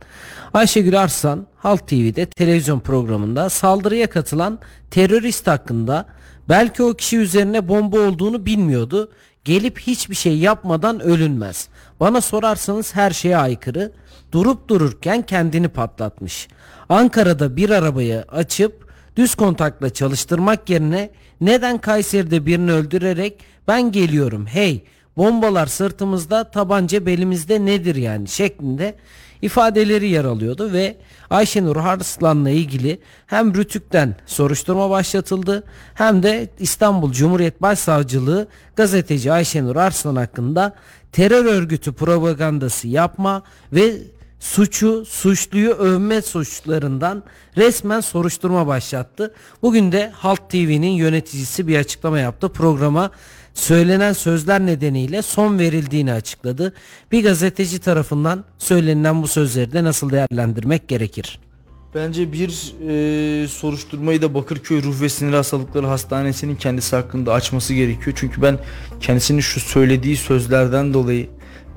Ayşegül 0.53 1.01
Arslan 1.01 1.47
Halk 1.57 1.87
TV'de 1.87 2.25
televizyon 2.25 2.79
programında 2.79 3.49
saldırıya 3.49 4.09
katılan 4.09 4.59
terörist 4.91 5.47
hakkında 5.47 6.05
belki 6.49 6.83
o 6.83 6.93
kişi 6.93 7.17
üzerine 7.17 7.67
bomba 7.67 7.99
olduğunu 7.99 8.45
bilmiyordu. 8.45 9.11
Gelip 9.43 9.79
hiçbir 9.79 10.15
şey 10.15 10.37
yapmadan 10.37 10.99
ölünmez. 10.99 11.67
Bana 11.99 12.21
sorarsanız 12.21 12.95
her 12.95 13.11
şeye 13.11 13.37
aykırı. 13.37 13.91
Durup 14.31 14.67
dururken 14.67 15.21
kendini 15.21 15.67
patlatmış. 15.67 16.47
Ankara'da 16.89 17.55
bir 17.55 17.69
arabayı 17.69 18.21
açıp 18.21 18.87
düz 19.15 19.35
kontakla 19.35 19.89
çalıştırmak 19.89 20.69
yerine 20.69 21.09
neden 21.41 21.77
Kayseri'de 21.77 22.45
birini 22.45 22.71
öldürerek 22.71 23.39
ben 23.67 23.91
geliyorum 23.91 24.45
hey 24.45 24.83
bombalar 25.17 25.65
sırtımızda 25.67 26.43
tabanca 26.43 27.05
belimizde 27.05 27.65
nedir 27.65 27.95
yani 27.95 28.27
şeklinde 28.27 28.95
ifadeleri 29.41 30.09
yer 30.09 30.25
alıyordu 30.25 30.73
ve 30.73 30.97
Ayşenur 31.29 31.75
Arslan'la 31.75 32.49
ilgili 32.49 32.99
hem 33.25 33.55
Rütük'ten 33.55 34.15
soruşturma 34.25 34.89
başlatıldı 34.89 35.63
hem 35.93 36.23
de 36.23 36.49
İstanbul 36.59 37.11
Cumhuriyet 37.11 37.61
Başsavcılığı 37.61 38.47
gazeteci 38.75 39.31
Ayşenur 39.31 39.75
Arslan 39.75 40.15
hakkında 40.15 40.75
terör 41.11 41.45
örgütü 41.45 41.93
propagandası 41.93 42.87
yapma 42.87 43.43
ve 43.73 43.97
suçu, 44.39 45.05
suçluyu 45.05 45.71
övme 45.71 46.21
suçlarından 46.21 47.23
resmen 47.57 47.99
soruşturma 47.99 48.67
başlattı. 48.67 49.33
Bugün 49.61 49.91
de 49.91 50.11
Halk 50.15 50.49
TV'nin 50.49 50.91
yöneticisi 50.91 51.67
bir 51.67 51.77
açıklama 51.77 52.19
yaptı. 52.19 52.49
Programa 52.49 53.11
söylenen 53.57 54.13
sözler 54.13 54.65
nedeniyle 54.65 55.21
son 55.21 55.59
verildiğini 55.59 56.13
açıkladı. 56.13 56.73
Bir 57.11 57.23
gazeteci 57.23 57.79
tarafından 57.79 58.43
söylenilen 58.57 59.23
bu 59.23 59.27
sözleri 59.27 59.73
de 59.73 59.83
nasıl 59.83 60.09
değerlendirmek 60.09 60.87
gerekir? 60.87 61.39
Bence 61.95 62.31
bir 62.33 62.73
e, 62.89 63.47
soruşturmayı 63.47 64.21
da 64.21 64.33
Bakırköy 64.33 64.83
Ruh 64.83 65.01
ve 65.01 65.09
Sinir 65.09 65.33
Hastalıkları 65.33 65.87
Hastanesi'nin 65.87 66.55
kendisi 66.55 66.95
hakkında 66.95 67.33
açması 67.33 67.73
gerekiyor. 67.73 68.17
Çünkü 68.19 68.41
ben 68.41 68.59
kendisinin 69.01 69.39
şu 69.39 69.59
söylediği 69.59 70.17
sözlerden 70.17 70.93
dolayı 70.93 71.27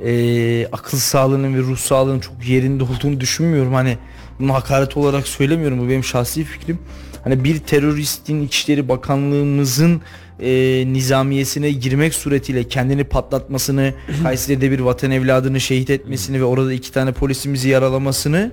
e, 0.04 0.66
akıl 0.66 0.98
sağlığının 0.98 1.54
ve 1.54 1.58
ruh 1.58 1.78
sağlığının 1.78 2.20
çok 2.20 2.48
yerinde 2.48 2.84
olduğunu 2.84 3.20
düşünmüyorum. 3.20 3.74
Hani 3.74 3.98
bunu 4.40 4.54
hakaret 4.54 4.96
olarak 4.96 5.28
söylemiyorum. 5.28 5.78
Bu 5.78 5.88
benim 5.88 6.04
şahsi 6.04 6.44
fikrim. 6.44 6.78
Hani 7.24 7.44
bir 7.44 7.58
teröristin 7.58 8.42
İçişleri 8.42 8.88
Bakanlığımızın 8.88 10.02
e, 10.42 10.84
nizamiyesine 10.92 11.70
girmek 11.70 12.14
suretiyle 12.14 12.68
kendini 12.68 13.04
patlatmasını, 13.04 13.94
Kayseri'de 14.22 14.70
bir 14.70 14.80
vatan 14.80 15.10
evladını 15.10 15.60
şehit 15.60 15.90
etmesini 15.90 16.40
ve 16.40 16.44
orada 16.44 16.72
iki 16.72 16.92
tane 16.92 17.12
polisimizi 17.12 17.68
yaralamasını 17.68 18.52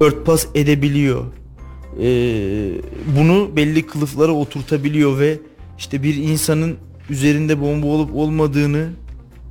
örtbas 0.00 0.46
edebiliyor. 0.54 1.24
Ee, 2.00 2.72
bunu 3.16 3.56
belli 3.56 3.86
kılıflara 3.86 4.32
oturtabiliyor 4.32 5.18
ve 5.18 5.38
işte 5.78 6.02
bir 6.02 6.14
insanın 6.14 6.76
üzerinde 7.10 7.60
bomba 7.60 7.86
olup 7.86 8.14
olmadığını 8.14 8.88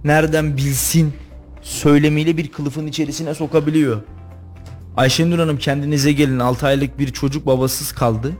nereden 0.03 0.57
bilsin 0.57 1.13
söylemiyle 1.61 2.37
bir 2.37 2.47
kılıfın 2.47 2.87
içerisine 2.87 3.33
sokabiliyor. 3.33 4.01
Ayşenur 4.97 5.39
Hanım 5.39 5.57
kendinize 5.57 6.11
gelin 6.11 6.39
6 6.39 6.67
aylık 6.67 6.99
bir 6.99 7.07
çocuk 7.07 7.45
babasız 7.45 7.91
kaldı. 7.91 8.33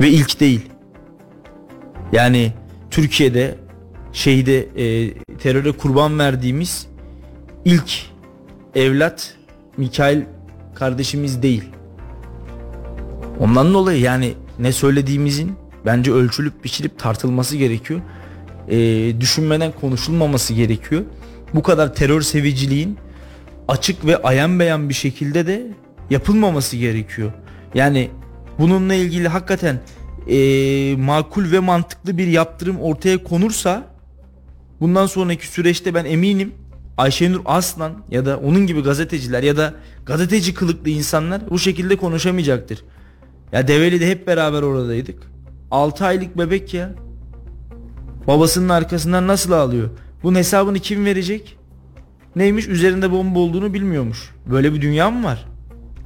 Ve 0.00 0.08
ilk 0.08 0.40
değil. 0.40 0.60
Yani 2.12 2.52
Türkiye'de 2.90 3.54
şeyde 4.12 4.58
e, 4.58 5.14
teröre 5.38 5.72
kurban 5.72 6.18
verdiğimiz 6.18 6.86
ilk 7.64 8.06
evlat 8.74 9.34
Mikail 9.76 10.22
kardeşimiz 10.74 11.42
değil. 11.42 11.64
Ondan 13.40 13.74
dolayı 13.74 14.00
yani 14.00 14.34
ne 14.58 14.72
söylediğimizin 14.72 15.52
bence 15.86 16.12
ölçülüp 16.12 16.64
biçilip 16.64 16.98
tartılması 16.98 17.56
gerekiyor. 17.56 18.00
Ee, 18.68 19.20
düşünmeden 19.20 19.72
konuşulmaması 19.80 20.54
gerekiyor. 20.54 21.02
Bu 21.54 21.62
kadar 21.62 21.94
terör 21.94 22.20
seviciliğin 22.20 22.98
açık 23.68 24.06
ve 24.06 24.22
ayan 24.22 24.60
beyan 24.60 24.88
bir 24.88 24.94
şekilde 24.94 25.46
de 25.46 25.66
yapılmaması 26.10 26.76
gerekiyor. 26.76 27.32
Yani 27.74 28.10
bununla 28.58 28.94
ilgili 28.94 29.28
hakikaten 29.28 29.80
ee, 30.28 30.96
makul 30.98 31.52
ve 31.52 31.58
mantıklı 31.58 32.18
bir 32.18 32.26
yaptırım 32.26 32.80
ortaya 32.80 33.24
konursa 33.24 33.84
bundan 34.80 35.06
sonraki 35.06 35.46
süreçte 35.46 35.94
ben 35.94 36.04
eminim 36.04 36.52
Ayşenur 36.96 37.40
Aslan 37.44 37.92
ya 38.10 38.26
da 38.26 38.38
onun 38.38 38.66
gibi 38.66 38.82
gazeteciler 38.82 39.42
ya 39.42 39.56
da 39.56 39.74
gazeteci 40.06 40.54
kılıklı 40.54 40.90
insanlar 40.90 41.50
bu 41.50 41.58
şekilde 41.58 41.96
konuşamayacaktır. 41.96 42.84
Ya 43.52 43.68
Develi'de 43.68 44.10
hep 44.10 44.26
beraber 44.26 44.62
oradaydık. 44.62 45.22
6 45.70 46.04
aylık 46.04 46.38
bebek 46.38 46.74
ya. 46.74 46.94
Babasının 48.26 48.68
arkasından 48.68 49.26
nasıl 49.26 49.52
ağlıyor? 49.52 49.90
Bunun 50.22 50.38
hesabını 50.38 50.78
kim 50.78 51.04
verecek? 51.04 51.58
Neymiş 52.36 52.68
üzerinde 52.68 53.10
bomba 53.10 53.38
olduğunu 53.38 53.74
bilmiyormuş. 53.74 54.30
Böyle 54.50 54.74
bir 54.74 54.80
dünya 54.80 55.10
mı 55.10 55.26
var? 55.26 55.48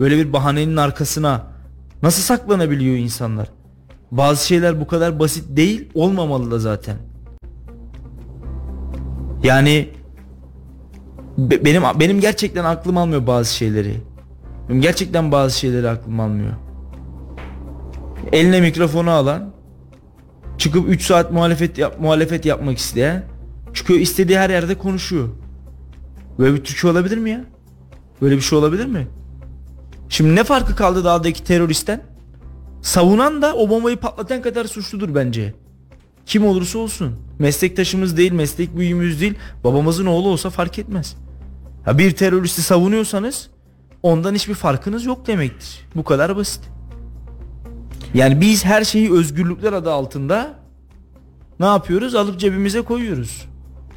Böyle 0.00 0.16
bir 0.16 0.32
bahanenin 0.32 0.76
arkasına 0.76 1.51
nasıl 2.02 2.22
saklanabiliyor 2.22 2.96
insanlar? 2.96 3.48
Bazı 4.10 4.46
şeyler 4.46 4.80
bu 4.80 4.86
kadar 4.86 5.18
basit 5.18 5.44
değil 5.56 5.88
olmamalı 5.94 6.50
da 6.50 6.58
zaten. 6.58 6.96
Yani 9.42 9.88
Be- 11.38 11.64
benim 11.64 11.82
benim 12.00 12.20
gerçekten 12.20 12.64
aklım 12.64 12.96
almıyor 12.96 13.26
bazı 13.26 13.54
şeyleri. 13.54 13.96
Benim 14.68 14.80
gerçekten 14.80 15.32
bazı 15.32 15.58
şeyleri 15.58 15.88
aklım 15.88 16.20
almıyor. 16.20 16.52
Eline 18.32 18.60
mikrofonu 18.60 19.10
alan 19.10 19.52
çıkıp 20.58 20.88
3 20.88 21.02
saat 21.02 21.32
muhalefet 21.32 21.78
yap, 21.78 21.96
muhalefet 22.00 22.46
yapmak 22.46 22.78
isteyen 22.78 23.24
çıkıyor 23.74 24.00
istediği 24.00 24.38
her 24.38 24.50
yerde 24.50 24.78
konuşuyor. 24.78 25.28
Böyle 26.38 26.54
bir 26.54 26.64
Türkiye 26.64 26.92
olabilir 26.92 27.18
mi 27.18 27.30
ya? 27.30 27.44
Böyle 28.22 28.36
bir 28.36 28.40
şey 28.40 28.58
olabilir 28.58 28.86
mi? 28.86 29.06
Şimdi 30.12 30.36
ne 30.36 30.44
farkı 30.44 30.76
kaldı 30.76 31.04
dağdaki 31.04 31.44
teröristten? 31.44 32.02
Savunan 32.82 33.42
da 33.42 33.54
o 33.54 33.68
bombayı 33.68 33.96
patlatan 33.96 34.42
kadar 34.42 34.64
suçludur 34.64 35.14
bence. 35.14 35.54
Kim 36.26 36.46
olursa 36.46 36.78
olsun. 36.78 37.16
Meslektaşımız 37.38 38.16
değil, 38.16 38.32
meslek 38.32 38.76
büyüğümüz 38.76 39.20
değil. 39.20 39.34
Babamızın 39.64 40.06
oğlu 40.06 40.28
olsa 40.28 40.50
fark 40.50 40.78
etmez. 40.78 41.16
Ha 41.84 41.98
bir 41.98 42.10
teröristi 42.10 42.62
savunuyorsanız 42.62 43.50
ondan 44.02 44.34
hiçbir 44.34 44.54
farkınız 44.54 45.04
yok 45.04 45.26
demektir. 45.26 45.86
Bu 45.94 46.04
kadar 46.04 46.36
basit. 46.36 46.60
Yani 48.14 48.40
biz 48.40 48.64
her 48.64 48.84
şeyi 48.84 49.12
özgürlükler 49.12 49.72
adı 49.72 49.92
altında 49.92 50.54
ne 51.60 51.66
yapıyoruz? 51.66 52.14
Alıp 52.14 52.40
cebimize 52.40 52.82
koyuyoruz. 52.82 53.48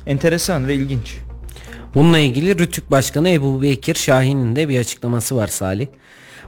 Enteresan 0.05 0.67
ve 0.67 0.75
ilginç. 0.75 1.17
Bununla 1.95 2.19
ilgili 2.19 2.59
Rütük 2.59 2.91
Başkanı 2.91 3.29
Ebu 3.29 3.61
Bekir 3.61 3.95
Şahin'in 3.95 4.55
de 4.55 4.69
bir 4.69 4.79
açıklaması 4.79 5.35
var 5.35 5.47
Salih. 5.47 5.87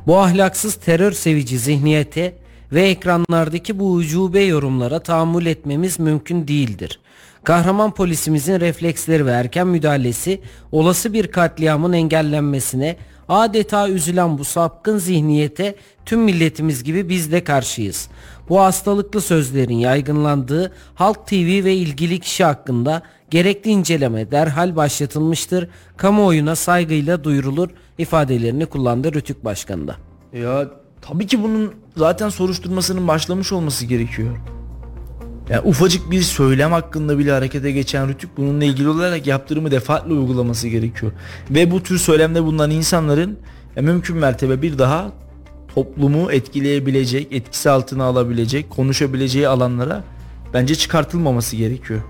Bu 0.08 0.20
ahlaksız 0.20 0.76
terör 0.76 1.12
sevici 1.12 1.60
zihniyete 1.60 2.34
ve 2.72 2.82
ekranlardaki 2.82 3.80
bu 3.80 3.92
ucube 3.92 4.42
yorumlara 4.42 5.00
tahammül 5.00 5.46
etmemiz 5.46 6.00
mümkün 6.00 6.48
değildir. 6.48 7.00
Kahraman 7.44 7.94
polisimizin 7.94 8.60
refleksleri 8.60 9.26
ve 9.26 9.32
erken 9.32 9.68
müdahalesi 9.68 10.42
olası 10.72 11.14
bir 11.14 11.28
katliamın 11.28 11.94
engellenmesine 11.94 12.96
adeta 13.30 13.90
üzülen 13.90 14.38
bu 14.38 14.46
sapkın 14.46 14.98
zihniyete 14.98 15.76
tüm 16.06 16.20
milletimiz 16.20 16.84
gibi 16.84 17.10
biz 17.10 17.32
de 17.32 17.44
karşıyız. 17.44 18.10
Bu 18.50 18.62
hastalıklı 18.62 19.22
sözlerin 19.22 19.76
yaygınlandığı 19.76 20.72
Halk 20.96 21.28
TV 21.28 21.64
ve 21.64 21.76
ilgili 21.76 22.20
kişi 22.20 22.44
hakkında 22.44 23.02
gerekli 23.30 23.72
inceleme 23.72 24.32
derhal 24.32 24.76
başlatılmıştır. 24.76 25.70
Kamuoyuna 25.98 26.56
saygıyla 26.56 27.24
duyurulur 27.24 27.70
ifadelerini 27.98 28.66
kullandı 28.66 29.14
Rütük 29.14 29.46
Başkanı 29.46 29.88
da. 29.88 29.96
Ya 30.34 30.70
tabii 31.02 31.28
ki 31.28 31.44
bunun 31.44 31.74
zaten 31.98 32.30
soruşturmasının 32.30 33.08
başlamış 33.08 33.52
olması 33.52 33.86
gerekiyor. 33.86 34.38
Yani 35.50 35.62
ufacık 35.62 36.12
bir 36.12 36.22
söylem 36.22 36.72
hakkında 36.72 37.18
bile 37.18 37.32
harekete 37.32 37.72
geçen 37.72 38.10
Rütük 38.10 38.38
bununla 38.38 38.64
ilgili 38.64 38.90
olarak 38.90 39.28
yaptırımı 39.28 39.72
defaatle 39.72 40.14
uygulaması 40.14 40.68
gerekiyor. 40.68 41.12
Ve 41.50 41.72
bu 41.72 41.84
tür 41.84 41.98
söylemde 41.98 42.44
bulunan 42.44 42.72
insanların 42.72 43.40
mümkün 43.76 44.18
mertebe 44.18 44.62
bir 44.62 44.78
daha 44.78 45.12
toplumu 45.78 46.32
etkileyebilecek, 46.32 47.28
etkisi 47.32 47.70
altına 47.70 48.04
alabilecek, 48.04 48.70
konuşabileceği 48.70 49.48
alanlara 49.48 50.04
bence 50.54 50.76
çıkartılmaması 50.76 51.56
gerekiyor. 51.56 52.02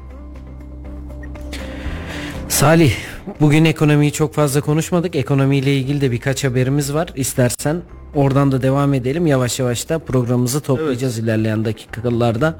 Salih 2.47 2.93
bugün 3.39 3.65
ekonomiyi 3.65 4.11
çok 4.11 4.33
fazla 4.33 4.61
konuşmadık. 4.61 5.15
Ekonomiyle 5.15 5.77
ilgili 5.77 6.01
de 6.01 6.11
birkaç 6.11 6.43
haberimiz 6.43 6.93
var. 6.93 7.09
İstersen 7.15 7.81
oradan 8.15 8.51
da 8.51 8.61
devam 8.61 8.93
edelim. 8.93 9.27
Yavaş 9.27 9.59
yavaş 9.59 9.89
da 9.89 9.99
programımızı 9.99 10.61
toplayacağız 10.61 11.19
ilerleyen 11.19 11.65
dakikalarda. 11.65 12.55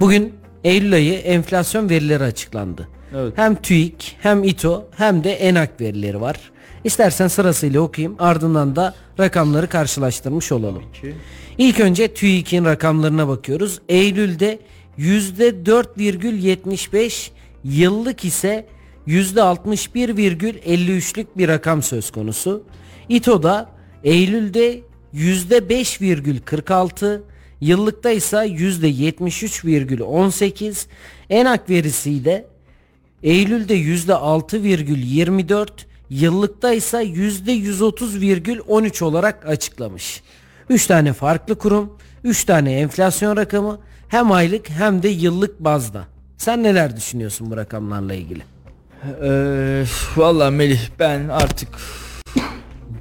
Bugün 0.00 0.32
Eylül 0.64 0.94
ayı 0.94 1.14
enflasyon 1.14 1.90
verileri 1.90 2.24
açıklandı. 2.24 2.88
Evet. 3.16 3.32
Hem 3.36 3.54
TÜİK 3.54 4.16
hem 4.20 4.44
İTO 4.44 4.88
hem 4.96 5.24
de 5.24 5.32
ENAK 5.32 5.80
verileri 5.80 6.20
var. 6.20 6.36
İstersen 6.84 7.28
sırasıyla 7.28 7.80
okuyayım 7.80 8.16
ardından 8.18 8.76
da 8.76 8.94
rakamları 9.18 9.68
karşılaştırmış 9.68 10.52
olalım. 10.52 10.82
İlk 11.58 11.80
önce 11.80 12.14
TÜİK'in 12.14 12.64
rakamlarına 12.64 13.28
bakıyoruz. 13.28 13.80
Eylül'de 13.88 14.58
%4,75 14.98 17.30
yıllık 17.64 18.24
ise 18.24 18.66
%61,53'lük 19.08 21.26
bir 21.36 21.48
rakam 21.48 21.82
söz 21.82 22.10
konusu. 22.10 22.62
İTO'da 23.08 23.70
Eylül'de 24.04 24.80
%5,46 25.14 27.20
yıllıkta 27.60 28.10
ise 28.10 28.36
%73,18 28.36 30.86
ENAK 31.30 31.70
verisi 31.70 32.24
de 32.24 32.46
Eylül'de 33.22 33.74
%6,24 33.74 35.68
yıllıkta 36.10 36.72
ise 36.72 37.02
%130,13 37.02 39.04
olarak 39.04 39.46
açıklamış. 39.46 40.22
3 40.70 40.86
tane 40.86 41.12
farklı 41.12 41.58
kurum, 41.58 41.92
3 42.24 42.44
tane 42.44 42.72
enflasyon 42.72 43.36
rakamı 43.36 43.78
hem 44.08 44.32
aylık 44.32 44.70
hem 44.70 45.02
de 45.02 45.08
yıllık 45.08 45.60
bazda. 45.60 46.04
Sen 46.36 46.62
neler 46.62 46.96
düşünüyorsun 46.96 47.50
bu 47.50 47.56
rakamlarla 47.56 48.14
ilgili? 48.14 48.42
Ee, 49.22 49.84
Valla 50.16 50.50
Melih 50.50 50.80
ben 50.98 51.28
artık 51.28 51.68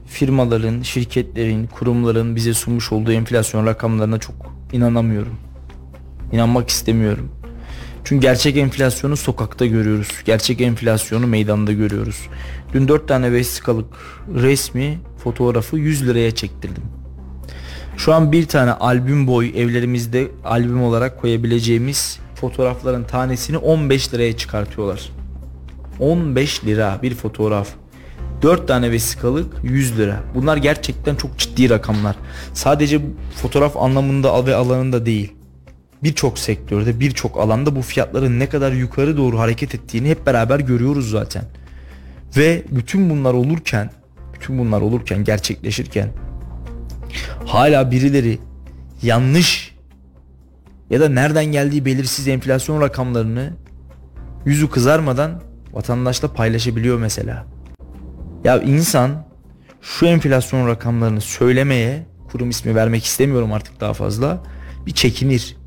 firmaların, 0.08 0.82
şirketlerin, 0.82 1.68
kurumların 1.68 2.36
bize 2.36 2.54
sunmuş 2.54 2.92
olduğu 2.92 3.12
enflasyon 3.12 3.66
rakamlarına 3.66 4.20
çok 4.20 4.36
inanamıyorum. 4.74 5.36
İnanmak 6.32 6.70
istemiyorum. 6.70 7.32
Çünkü 8.04 8.22
gerçek 8.22 8.58
enflasyonu 8.58 9.18
sokakta 9.18 9.66
görüyoruz. 9.66 10.08
Gerçek 10.26 10.62
enflasyonu 10.62 11.28
meydanda 11.28 11.74
görüyoruz. 11.74 12.28
Dün 12.74 12.88
4 12.88 13.08
tane 13.08 13.32
vesikalık 13.32 13.86
resmi 14.36 15.00
fotoğrafı 15.24 15.78
100 15.78 16.08
liraya 16.08 16.36
çektirdim. 16.36 16.84
Şu 17.98 18.14
an 18.14 18.32
bir 18.32 18.48
tane 18.48 18.72
albüm 18.72 19.28
boy 19.28 19.50
evlerimizde 19.56 20.28
albüm 20.46 20.84
olarak 20.84 21.22
koyabileceğimiz 21.22 22.20
fotoğrafların 22.36 23.04
tanesini 23.04 23.58
15 23.58 24.14
liraya 24.14 24.38
çıkartıyorlar. 24.38 25.10
15 26.00 26.66
lira 26.66 27.00
bir 27.04 27.16
fotoğraf. 27.16 27.68
4 28.42 28.68
tane 28.68 28.92
vesikalık 28.92 29.54
100 29.64 29.98
lira. 29.98 30.24
Bunlar 30.36 30.58
gerçekten 30.58 31.16
çok 31.16 31.38
ciddi 31.38 31.70
rakamlar. 31.70 32.16
Sadece 32.54 33.02
fotoğraf 33.42 33.78
anlamında 33.78 34.46
ve 34.46 34.56
alanında 34.56 35.06
değil. 35.06 35.34
Birçok 36.04 36.40
sektörde, 36.40 37.00
birçok 37.00 37.38
alanda 37.38 37.76
bu 37.76 37.82
fiyatların 37.82 38.40
ne 38.40 38.50
kadar 38.50 38.72
yukarı 38.72 39.18
doğru 39.18 39.40
hareket 39.40 39.76
ettiğini 39.76 40.10
hep 40.10 40.26
beraber 40.26 40.60
görüyoruz 40.60 41.10
zaten. 41.10 41.44
Ve 42.38 42.64
bütün 42.72 43.10
bunlar 43.10 43.34
olurken, 43.34 43.90
bütün 44.34 44.58
bunlar 44.58 44.82
olurken, 44.82 45.24
gerçekleşirken 45.24 46.10
hala 47.46 47.92
birileri 47.92 48.40
yanlış 49.02 49.76
ya 50.90 51.00
da 51.00 51.10
nereden 51.10 51.46
geldiği 51.46 51.86
belirsiz 51.86 52.28
enflasyon 52.28 52.82
rakamlarını 52.82 53.54
yüzü 54.46 54.70
kızarmadan 54.70 55.42
vatandaşla 55.74 56.34
paylaşabiliyor 56.34 57.00
mesela. 57.00 57.46
Ya 58.44 58.62
insan 58.62 59.28
şu 59.82 60.06
enflasyon 60.06 60.68
rakamlarını 60.68 61.22
söylemeye 61.22 62.06
kurum 62.32 62.50
ismi 62.50 62.76
vermek 62.76 63.06
istemiyorum 63.06 63.54
artık 63.54 63.80
daha 63.80 63.94
fazla 63.94 64.44
bir 64.86 64.92
çekinir. 64.92 65.58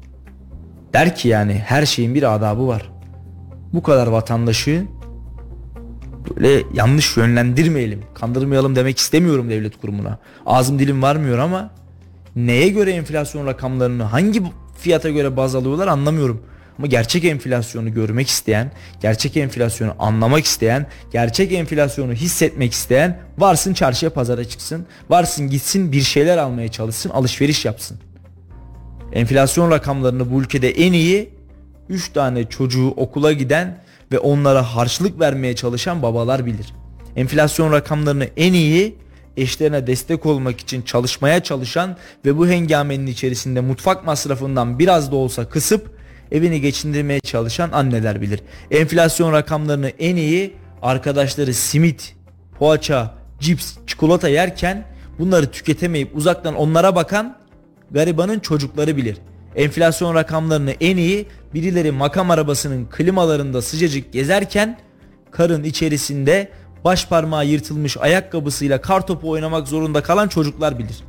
Der 0.92 1.16
ki 1.16 1.28
yani 1.28 1.54
her 1.66 1.86
şeyin 1.86 2.14
bir 2.14 2.34
adabı 2.34 2.66
var. 2.66 2.92
Bu 3.72 3.82
kadar 3.82 4.06
vatandaşı 4.06 4.86
böyle 6.36 6.62
yanlış 6.74 7.16
yönlendirmeyelim, 7.16 8.02
kandırmayalım 8.14 8.76
demek 8.76 8.98
istemiyorum 8.98 9.50
devlet 9.50 9.80
kurumuna. 9.80 10.18
Ağzım 10.46 10.78
dilim 10.78 11.02
varmıyor 11.02 11.38
ama 11.38 11.70
neye 12.36 12.68
göre 12.68 12.90
enflasyon 12.90 13.46
rakamlarını 13.46 14.02
hangi 14.02 14.42
fiyata 14.78 15.10
göre 15.10 15.36
baz 15.36 15.54
alıyorlar 15.54 15.86
anlamıyorum. 15.86 16.42
Ama 16.78 16.86
gerçek 16.86 17.24
enflasyonu 17.24 17.94
görmek 17.94 18.28
isteyen, 18.28 18.72
gerçek 19.02 19.36
enflasyonu 19.36 19.94
anlamak 19.98 20.44
isteyen, 20.44 20.86
gerçek 21.12 21.52
enflasyonu 21.52 22.12
hissetmek 22.12 22.72
isteyen 22.72 23.20
varsın 23.38 23.74
çarşıya 23.74 24.12
pazara 24.12 24.44
çıksın. 24.44 24.86
Varsın 25.10 25.50
gitsin 25.50 25.92
bir 25.92 26.00
şeyler 26.00 26.38
almaya 26.38 26.68
çalışsın, 26.68 27.10
alışveriş 27.10 27.64
yapsın. 27.64 27.98
Enflasyon 29.12 29.70
rakamlarını 29.70 30.32
bu 30.32 30.40
ülkede 30.40 30.70
en 30.70 30.92
iyi 30.92 31.30
3 31.88 32.12
tane 32.12 32.48
çocuğu 32.48 32.88
okula 32.88 33.32
giden 33.32 33.78
ve 34.12 34.18
onlara 34.18 34.62
harçlık 34.62 35.20
vermeye 35.20 35.56
çalışan 35.56 36.02
babalar 36.02 36.46
bilir. 36.46 36.74
Enflasyon 37.16 37.72
rakamlarını 37.72 38.24
en 38.36 38.52
iyi 38.52 38.96
eşlerine 39.36 39.86
destek 39.86 40.26
olmak 40.26 40.60
için 40.60 40.82
çalışmaya 40.82 41.42
çalışan 41.42 41.96
ve 42.24 42.38
bu 42.38 42.48
hengamenin 42.48 43.06
içerisinde 43.06 43.60
mutfak 43.60 44.06
masrafından 44.06 44.78
biraz 44.78 45.12
da 45.12 45.16
olsa 45.16 45.48
kısıp 45.48 46.00
evini 46.32 46.60
geçindirmeye 46.60 47.20
çalışan 47.20 47.72
anneler 47.72 48.20
bilir. 48.20 48.40
Enflasyon 48.70 49.32
rakamlarını 49.32 49.88
en 49.88 50.16
iyi 50.16 50.54
arkadaşları 50.82 51.54
simit, 51.54 52.16
poğaça, 52.58 53.14
cips, 53.40 53.74
çikolata 53.86 54.28
yerken 54.28 54.84
bunları 55.18 55.50
tüketemeyip 55.50 56.16
uzaktan 56.16 56.54
onlara 56.54 56.94
bakan 56.96 57.36
garibanın 57.90 58.38
çocukları 58.38 58.96
bilir. 58.96 59.16
Enflasyon 59.56 60.14
rakamlarını 60.14 60.70
en 60.70 60.96
iyi 60.96 61.26
birileri 61.54 61.92
makam 61.92 62.30
arabasının 62.30 62.86
klimalarında 62.86 63.62
sıcacık 63.62 64.12
gezerken 64.12 64.78
karın 65.30 65.64
içerisinde 65.64 66.48
baş 66.84 67.06
parmağı 67.06 67.46
yırtılmış 67.46 67.96
ayakkabısıyla 67.96 68.80
kartopu 68.80 69.30
oynamak 69.30 69.68
zorunda 69.68 70.02
kalan 70.02 70.28
çocuklar 70.28 70.78
bilir. 70.78 71.04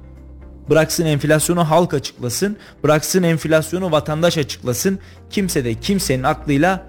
Bıraksın 0.70 1.06
enflasyonu 1.06 1.70
halk 1.70 1.94
açıklasın, 1.94 2.58
bıraksın 2.84 3.24
enflasyonu 3.24 3.92
vatandaş 3.92 4.38
açıklasın. 4.38 5.00
Kimse 5.30 5.66
de 5.66 5.74
kimsenin 5.74 6.24
aklıyla 6.24 6.88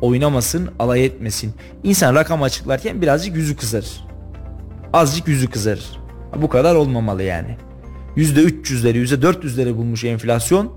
oynamasın, 0.00 0.70
alay 0.78 1.04
etmesin. 1.04 1.54
İnsan 1.82 2.14
rakam 2.14 2.42
açıklarken 2.42 3.02
birazcık 3.02 3.36
yüzü 3.36 3.56
kızarır. 3.56 4.06
Azıcık 4.92 5.28
yüzü 5.28 5.50
kızarır. 5.50 5.98
Bu 6.36 6.48
kadar 6.48 6.74
olmamalı 6.74 7.22
yani. 7.22 7.56
%300'leri, 8.16 9.04
%400'leri 9.04 9.76
bulmuş 9.76 10.04
enflasyon. 10.04 10.72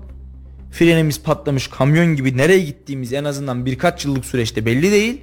Frenimiz 0.70 1.22
patlamış 1.22 1.68
kamyon 1.68 2.16
gibi 2.16 2.36
nereye 2.36 2.60
gittiğimiz 2.60 3.12
en 3.12 3.24
azından 3.24 3.66
birkaç 3.66 4.04
yıllık 4.04 4.24
süreçte 4.24 4.66
belli 4.66 4.92
değil. 4.92 5.20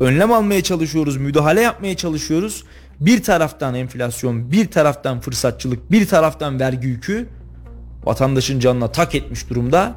Önlem 0.00 0.32
almaya 0.32 0.62
çalışıyoruz, 0.62 1.16
müdahale 1.16 1.60
yapmaya 1.60 1.96
çalışıyoruz. 1.96 2.64
Bir 3.00 3.22
taraftan 3.22 3.74
enflasyon, 3.74 4.52
bir 4.52 4.66
taraftan 4.66 5.20
fırsatçılık, 5.20 5.90
bir 5.90 6.06
taraftan 6.06 6.60
vergi 6.60 6.88
yükü 6.88 7.28
vatandaşın 8.04 8.60
canına 8.60 8.92
tak 8.92 9.14
etmiş 9.14 9.50
durumda. 9.50 9.94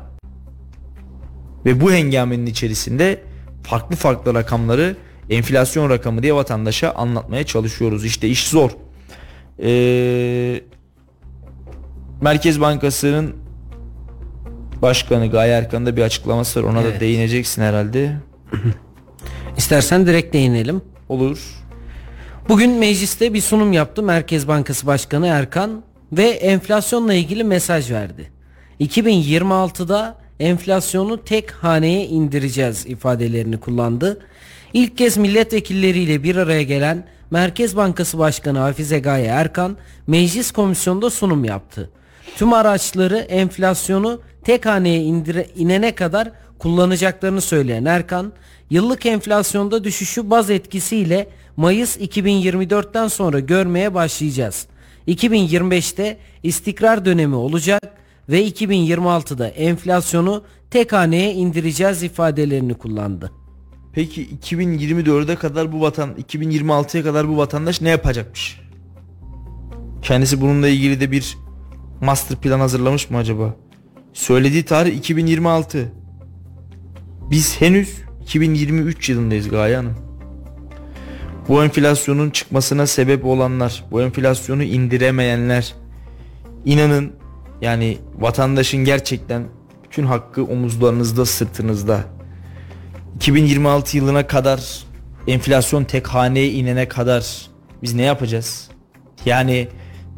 Ve 1.65 1.81
bu 1.81 1.91
hengamenin 1.91 2.45
içerisinde 2.45 3.23
farklı 3.63 3.95
farklı 3.95 4.33
rakamları 4.33 4.95
enflasyon 5.29 5.89
rakamı 5.89 6.23
diye 6.23 6.33
vatandaşa 6.33 6.91
anlatmaya 6.91 7.43
çalışıyoruz. 7.43 8.05
İşte 8.05 8.27
iş 8.27 8.47
zor. 8.47 8.71
Ee, 9.63 10.61
Merkez 12.21 12.61
Bankası'nın 12.61 13.35
Başkanı 14.81 15.27
Gaye 15.31 15.53
Erkan'ın 15.53 15.85
da 15.85 15.95
bir 15.97 16.01
açıklaması 16.01 16.63
var. 16.63 16.69
Ona 16.69 16.81
Evet. 16.81 16.95
da 16.95 16.99
değineceksin 16.99 17.61
herhalde. 17.61 18.15
İstersen 19.57 20.07
direkt 20.07 20.33
değinelim. 20.33 20.81
Olur. 21.09 21.39
Bugün 22.49 22.71
mecliste 22.71 23.33
bir 23.33 23.41
sunum 23.41 23.73
yaptı 23.73 24.03
Merkez 24.03 24.47
Bankası 24.47 24.87
Başkanı 24.87 25.27
Erkan 25.27 25.83
ve 26.11 26.23
enflasyonla 26.29 27.13
ilgili 27.13 27.43
mesaj 27.43 27.91
verdi. 27.91 28.31
2026'da 28.81 30.17
enflasyonu 30.39 31.23
tek 31.23 31.51
haneye 31.51 32.05
indireceğiz 32.07 32.85
ifadelerini 32.85 33.59
kullandı. 33.59 34.19
İlk 34.73 34.97
kez 34.97 35.17
milletvekilleriyle 35.17 36.23
bir 36.23 36.35
araya 36.35 36.63
gelen 36.63 37.07
Merkez 37.31 37.75
Bankası 37.75 38.17
Başkanı 38.17 38.59
Hafize 38.59 38.99
Gaye 38.99 39.25
Erkan 39.25 39.77
meclis 40.07 40.51
komisyonunda 40.51 41.09
sunum 41.09 41.43
yaptı. 41.45 41.89
Tüm 42.37 42.53
araçları 42.53 43.17
enflasyonu 43.17 44.21
tek 44.43 44.65
haneye 44.65 45.01
indire, 45.01 45.47
inene 45.55 45.95
kadar 45.95 46.31
kullanacaklarını 46.59 47.41
söyleyen 47.41 47.85
Erkan, 47.85 48.33
yıllık 48.69 49.05
enflasyonda 49.05 49.83
düşüşü 49.83 50.29
baz 50.29 50.49
etkisiyle 50.49 51.27
Mayıs 51.57 51.97
2024'ten 51.97 53.07
sonra 53.07 53.39
görmeye 53.39 53.93
başlayacağız. 53.93 54.67
2025'te 55.07 56.17
istikrar 56.43 57.05
dönemi 57.05 57.35
olacak 57.35 57.83
ve 58.29 58.47
2026'da 58.47 59.47
enflasyonu 59.47 60.43
tek 60.71 60.93
haneye 60.93 61.33
indireceğiz 61.33 62.03
ifadelerini 62.03 62.73
kullandı. 62.73 63.31
Peki 63.93 64.29
2024'e 64.37 65.35
kadar 65.35 65.71
bu 65.71 65.81
vatan 65.81 66.09
2026'ya 66.31 67.03
kadar 67.03 67.29
bu 67.29 67.37
vatandaş 67.37 67.81
ne 67.81 67.89
yapacakmış? 67.89 68.61
Kendisi 70.01 70.41
bununla 70.41 70.67
ilgili 70.67 70.99
de 70.99 71.11
bir 71.11 71.37
master 72.01 72.37
plan 72.37 72.59
hazırlamış 72.59 73.09
mı 73.09 73.17
acaba? 73.17 73.55
Söylediği 74.13 74.63
tarih 74.65 74.97
2026. 74.97 75.91
Biz 77.31 77.61
henüz 77.61 77.97
2023 78.21 79.09
yılındayız 79.09 79.49
Gaye 79.49 79.75
Hanım. 79.75 79.95
Bu 81.47 81.63
enflasyonun 81.63 82.29
çıkmasına 82.29 82.87
sebep 82.87 83.25
olanlar, 83.25 83.83
bu 83.91 84.01
enflasyonu 84.01 84.63
indiremeyenler 84.63 85.75
inanın 86.65 87.11
yani 87.61 87.97
vatandaşın 88.19 88.85
gerçekten 88.85 89.43
bütün 89.83 90.03
hakkı 90.03 90.43
omuzlarınızda, 90.43 91.25
sırtınızda. 91.25 92.03
2026 93.15 93.97
yılına 93.97 94.27
kadar 94.27 94.83
enflasyon 95.27 95.83
tek 95.83 96.07
haneye 96.07 96.49
inene 96.51 96.87
kadar 96.87 97.49
biz 97.83 97.93
ne 97.93 98.03
yapacağız? 98.03 98.69
Yani 99.25 99.67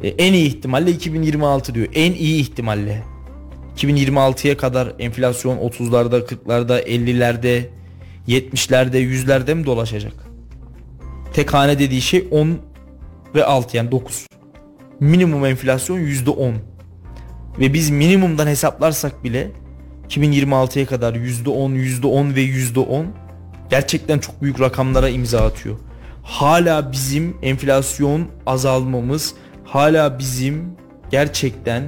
e, 0.03 0.07
en 0.07 0.33
iyi 0.33 0.47
ihtimalle 0.47 0.91
2026 0.91 1.75
diyor. 1.75 1.87
En 1.93 2.11
iyi 2.11 2.41
ihtimalle. 2.41 3.03
2026'ya 3.77 4.57
kadar 4.57 4.93
enflasyon 4.99 5.57
30'larda, 5.57 6.25
40'larda, 6.25 6.83
50'lerde, 6.83 7.65
70'lerde, 8.27 8.97
100'lerde 8.97 9.55
mi 9.55 9.65
dolaşacak? 9.65 10.13
Tek 11.33 11.53
hane 11.53 11.79
dediği 11.79 12.01
şey 12.01 12.27
10 12.31 12.57
ve 13.35 13.45
6 13.45 13.77
yani 13.77 13.91
9. 13.91 14.27
Minimum 14.99 15.45
enflasyon 15.45 15.99
%10. 15.99 16.53
Ve 17.59 17.73
biz 17.73 17.89
minimumdan 17.89 18.47
hesaplarsak 18.47 19.23
bile 19.23 19.51
2026'ya 20.09 20.85
kadar 20.85 21.15
%10, 21.15 21.75
%10 21.75 22.35
ve 22.35 22.41
%10 22.41 23.05
gerçekten 23.69 24.19
çok 24.19 24.41
büyük 24.41 24.59
rakamlara 24.59 25.09
imza 25.09 25.41
atıyor. 25.41 25.75
Hala 26.23 26.91
bizim 26.91 27.37
enflasyon 27.41 28.27
azalmamız, 28.45 29.35
hala 29.71 30.19
bizim 30.19 30.63
gerçekten 31.11 31.83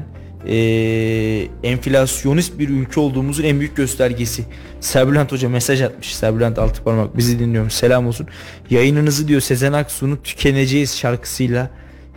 eee, 0.45 1.47
enflasyonist 1.63 2.59
bir 2.59 2.69
ülke 2.69 2.99
olduğumuzun 2.99 3.43
en 3.43 3.59
büyük 3.59 3.75
göstergesi. 3.75 4.43
Serbülent 4.79 5.31
Hoca 5.31 5.49
mesaj 5.49 5.81
atmış. 5.81 6.15
Serbülent 6.15 6.59
altı 6.59 6.83
parmak 6.83 7.17
bizi 7.17 7.39
dinliyorum. 7.39 7.69
Selam 7.71 8.07
olsun. 8.07 8.27
Yayınınızı 8.69 9.27
diyor 9.27 9.41
Sezen 9.41 9.73
Aksu'nun 9.73 10.19
tükeneceğiz 10.23 10.97
şarkısıyla 10.97 11.69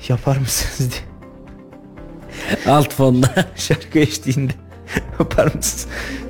yapar 0.09 0.37
mısınız 0.37 0.93
diye. 0.93 1.01
Alt 2.75 2.95
fonda. 2.95 3.35
şarkı 3.57 3.99
eşliğinde 3.99 4.53
yapar 5.21 5.55
mısınız? 5.55 5.87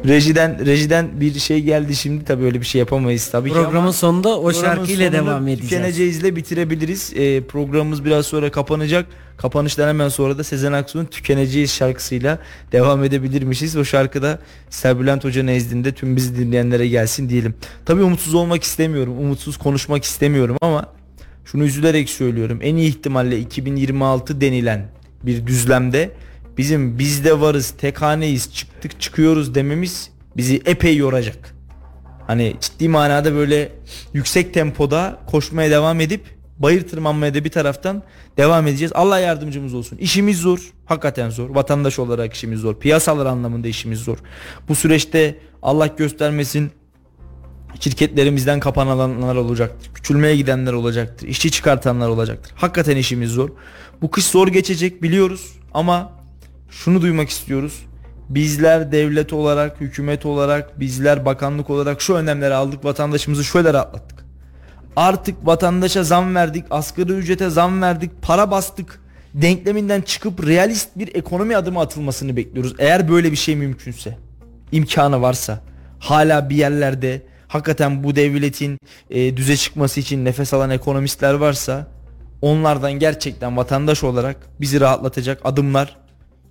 Rejiden 0.06 0.66
rejiden 0.66 1.20
bir 1.20 1.34
şey 1.38 1.60
geldi 1.62 1.96
şimdi 1.96 2.24
tabii 2.24 2.44
öyle 2.44 2.60
bir 2.60 2.66
şey 2.66 2.78
yapamayız 2.78 3.28
tabii 3.30 3.48
ki 3.48 3.54
Programın 3.54 3.76
ama 3.76 3.92
sonunda 3.92 4.40
o 4.40 4.52
şarkıyla 4.52 5.12
devam 5.12 5.48
edeceğiz. 5.48 5.70
Tükeneceğizle 5.70 6.36
bitirebiliriz. 6.36 7.12
Ee, 7.16 7.42
programımız 7.46 8.04
biraz 8.04 8.26
sonra 8.26 8.50
kapanacak. 8.50 9.06
Kapanıştan 9.36 9.88
hemen 9.88 10.08
sonra 10.08 10.38
da 10.38 10.44
Sezen 10.44 10.72
Aksu'nun 10.72 11.04
Tükeneceğiz 11.04 11.72
şarkısıyla 11.72 12.38
devam 12.72 13.04
edebilirmişiz. 13.04 13.76
O 13.76 13.84
şarkıda 13.84 14.38
Serbülent 14.70 15.24
Hoca 15.24 15.42
nezdinde 15.42 15.92
tüm 15.92 16.16
bizi 16.16 16.36
dinleyenlere 16.38 16.88
gelsin 16.88 17.28
diyelim. 17.28 17.54
Tabii 17.84 18.02
umutsuz 18.02 18.34
olmak 18.34 18.62
istemiyorum. 18.62 19.18
Umutsuz 19.18 19.56
konuşmak 19.56 20.04
istemiyorum 20.04 20.56
ama 20.60 20.92
şunu 21.44 21.64
üzülerek 21.64 22.10
söylüyorum. 22.10 22.58
En 22.62 22.76
iyi 22.76 22.88
ihtimalle 22.88 23.38
2026 23.38 24.40
denilen 24.40 24.88
bir 25.22 25.46
düzlemde 25.46 26.10
bizim 26.58 26.98
bizde 26.98 27.40
varız, 27.40 27.74
tek 27.78 28.02
haneyiz, 28.02 28.54
çıktık 28.54 29.00
çıkıyoruz 29.00 29.54
dememiz 29.54 30.10
bizi 30.36 30.62
epey 30.66 30.96
yoracak. 30.96 31.54
Hani 32.26 32.56
ciddi 32.60 32.88
manada 32.88 33.34
böyle 33.34 33.72
yüksek 34.12 34.54
tempoda 34.54 35.18
koşmaya 35.26 35.70
devam 35.70 36.00
edip 36.00 36.35
bayır 36.58 36.88
tırmanmaya 36.88 37.34
da 37.34 37.44
bir 37.44 37.50
taraftan 37.50 38.02
devam 38.36 38.66
edeceğiz. 38.66 38.92
Allah 38.94 39.18
yardımcımız 39.18 39.74
olsun. 39.74 39.98
İşimiz 39.98 40.38
zor. 40.38 40.72
Hakikaten 40.86 41.30
zor. 41.30 41.50
Vatandaş 41.50 41.98
olarak 41.98 42.34
işimiz 42.34 42.60
zor. 42.60 42.74
Piyasalar 42.74 43.26
anlamında 43.26 43.68
işimiz 43.68 43.98
zor. 43.98 44.18
Bu 44.68 44.74
süreçte 44.74 45.38
Allah 45.62 45.86
göstermesin 45.86 46.70
şirketlerimizden 47.80 48.60
kapananlar 48.60 49.36
olacaktır. 49.36 49.90
Küçülmeye 49.94 50.36
gidenler 50.36 50.72
olacaktır. 50.72 51.28
işçi 51.28 51.50
çıkartanlar 51.50 52.08
olacaktır. 52.08 52.52
Hakikaten 52.56 52.96
işimiz 52.96 53.30
zor. 53.30 53.50
Bu 54.02 54.10
kış 54.10 54.24
zor 54.24 54.48
geçecek 54.48 55.02
biliyoruz 55.02 55.52
ama 55.74 56.12
şunu 56.70 57.02
duymak 57.02 57.28
istiyoruz. 57.28 57.86
Bizler 58.28 58.92
devlet 58.92 59.32
olarak, 59.32 59.80
hükümet 59.80 60.26
olarak, 60.26 60.80
bizler 60.80 61.24
bakanlık 61.24 61.70
olarak 61.70 62.02
şu 62.02 62.14
önlemleri 62.14 62.54
aldık. 62.54 62.84
Vatandaşımızı 62.84 63.44
şöyle 63.44 63.72
rahatlattık. 63.72 64.15
Artık 64.96 65.46
vatandaşa 65.46 66.04
zam 66.04 66.34
verdik, 66.34 66.64
asgari 66.70 67.12
ücrete 67.12 67.50
zam 67.50 67.82
verdik, 67.82 68.10
para 68.22 68.50
bastık. 68.50 69.00
Denkleminden 69.34 70.00
çıkıp 70.00 70.46
realist 70.46 70.88
bir 70.96 71.14
ekonomi 71.14 71.56
adımı 71.56 71.80
atılmasını 71.80 72.36
bekliyoruz. 72.36 72.74
Eğer 72.78 73.08
böyle 73.08 73.32
bir 73.32 73.36
şey 73.36 73.56
mümkünse, 73.56 74.18
imkanı 74.72 75.22
varsa, 75.22 75.60
hala 75.98 76.50
bir 76.50 76.56
yerlerde 76.56 77.22
hakikaten 77.48 78.04
bu 78.04 78.16
devletin 78.16 78.78
e, 79.10 79.36
düze 79.36 79.56
çıkması 79.56 80.00
için 80.00 80.24
nefes 80.24 80.54
alan 80.54 80.70
ekonomistler 80.70 81.34
varsa 81.34 81.86
onlardan 82.42 82.92
gerçekten 82.92 83.56
vatandaş 83.56 84.04
olarak 84.04 84.36
bizi 84.60 84.80
rahatlatacak 84.80 85.40
adımlar, 85.44 85.96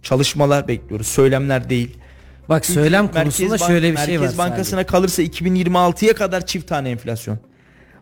çalışmalar 0.03 0.67
bekliyoruz. 0.67 1.07
Söylemler 1.07 1.69
değil. 1.69 1.97
Bak 2.49 2.65
söylem 2.65 3.05
Merkez 3.05 3.23
konusunda 3.23 3.59
Bank- 3.59 3.67
şöyle 3.67 3.91
bir 3.91 3.97
şey 3.97 4.15
var. 4.15 4.21
Merkez 4.21 4.37
Bankası'na 4.37 4.85
kalırsa 4.85 5.23
2026'ya 5.23 6.15
kadar 6.15 6.45
çift 6.45 6.67
tane 6.67 6.89
enflasyon. 6.89 7.39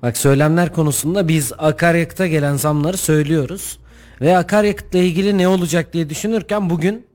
Bak 0.04 0.18
söylemler 0.18 0.74
konusunda 0.74 1.28
biz 1.28 1.52
akaryakıta 1.58 2.28
gelen 2.28 2.56
zamları 2.56 2.98
söylüyoruz. 2.98 3.80
Ve 4.22 4.38
akaryakıtla 4.38 5.00
ilgili 5.00 5.38
ne 5.38 5.48
olacak 5.48 5.94
diye 5.94 6.10
düşünürken 6.10 6.70
bugün 6.70 7.06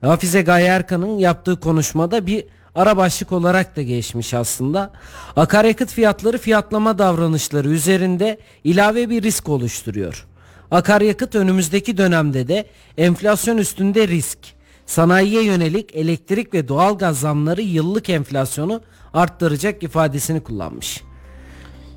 Hafize 0.00 0.42
Gaye 0.42 0.66
Erkan'ın 0.66 1.18
yaptığı 1.18 1.60
konuşmada 1.60 2.26
bir 2.26 2.44
ara 2.74 2.96
başlık 2.96 3.32
olarak 3.32 3.76
da 3.76 3.82
geçmiş 3.82 4.34
aslında. 4.34 4.92
Akaryakıt 5.36 5.90
fiyatları 5.90 6.38
fiyatlama 6.38 6.98
davranışları 6.98 7.68
üzerinde 7.68 8.38
ilave 8.64 9.10
bir 9.10 9.22
risk 9.22 9.48
oluşturuyor. 9.48 10.26
Akaryakıt 10.70 11.34
önümüzdeki 11.34 11.96
dönemde 11.96 12.48
de 12.48 12.66
enflasyon 12.98 13.56
üstünde 13.56 14.08
risk. 14.08 14.38
Sanayiye 14.86 15.42
yönelik 15.42 15.96
elektrik 15.96 16.54
ve 16.54 16.68
doğalgaz 16.68 17.20
zamları 17.20 17.62
yıllık 17.62 18.10
enflasyonu 18.10 18.82
arttıracak 19.14 19.82
ifadesini 19.82 20.40
kullanmış. 20.40 21.07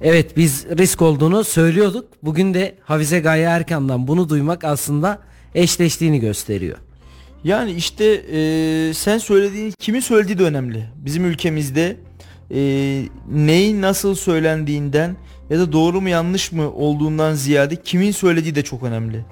Evet 0.04 0.38
biz 0.38 0.66
risk 0.78 1.02
olduğunu 1.02 1.43
söylüyorduk. 1.43 2.06
Bugün 2.24 2.54
de 2.54 2.76
Hafize 2.84 3.20
Gaye 3.20 3.43
Erkan'dan 3.43 4.08
bunu 4.08 4.30
duymak 4.30 4.64
aslında 4.64 5.20
eşleştiğini 5.56 6.20
gösteriyor. 6.20 6.78
Yani 7.43 7.72
işte 7.72 8.06
e, 8.06 8.93
sen 8.93 9.18
söylediğin 9.18 9.74
kimin 9.80 9.99
söylediği 9.99 10.39
de 10.39 10.43
önemli. 10.43 10.89
Bizim 10.95 11.26
ülkemizde 11.26 11.97
e, 12.52 12.60
neyin 13.32 13.82
nasıl 13.82 14.16
söylendiğinden 14.16 15.16
ya 15.49 15.60
da 15.60 15.72
doğru 15.72 16.02
mu 16.02 16.10
yanlış 16.10 16.52
mı 16.52 16.72
olduğundan 16.72 17.34
ziyade 17.34 17.76
kimin 17.76 18.12
söylediği 18.12 18.56
de 18.56 18.64
çok 18.64 18.84
önemli. 18.84 19.26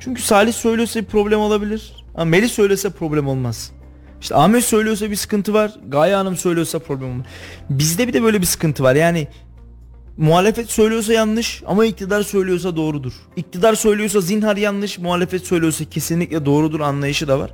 Çünkü 0.00 0.22
Salih 0.22 0.52
söylüyorsa 0.52 1.00
bir 1.00 1.06
problem 1.06 1.40
olabilir. 1.40 2.04
Ama 2.14 2.24
Melih 2.24 2.48
söylese 2.48 2.90
problem 2.90 3.28
olmaz. 3.28 3.72
İşte 4.20 4.34
Ahmet 4.34 4.64
söylüyorsa 4.64 5.10
bir 5.10 5.16
sıkıntı 5.16 5.54
var. 5.54 5.72
Gaye 5.88 6.14
Hanım 6.14 6.36
söylüyorsa 6.36 6.78
problem 6.78 7.10
olmaz. 7.10 7.26
Bizde 7.70 8.08
bir 8.08 8.12
de 8.12 8.22
böyle 8.22 8.40
bir 8.40 8.46
sıkıntı 8.46 8.82
var. 8.82 8.94
Yani 8.94 9.28
muhalefet 10.16 10.70
söylüyorsa 10.70 11.12
yanlış 11.12 11.62
ama 11.66 11.84
iktidar 11.84 12.22
söylüyorsa 12.22 12.76
doğrudur. 12.76 13.12
İktidar 13.36 13.74
söylüyorsa 13.74 14.20
zinhar 14.20 14.56
yanlış, 14.56 14.98
muhalefet 14.98 15.46
söylüyorsa 15.46 15.84
kesinlikle 15.84 16.46
doğrudur 16.46 16.80
anlayışı 16.80 17.28
da 17.28 17.38
var. 17.38 17.50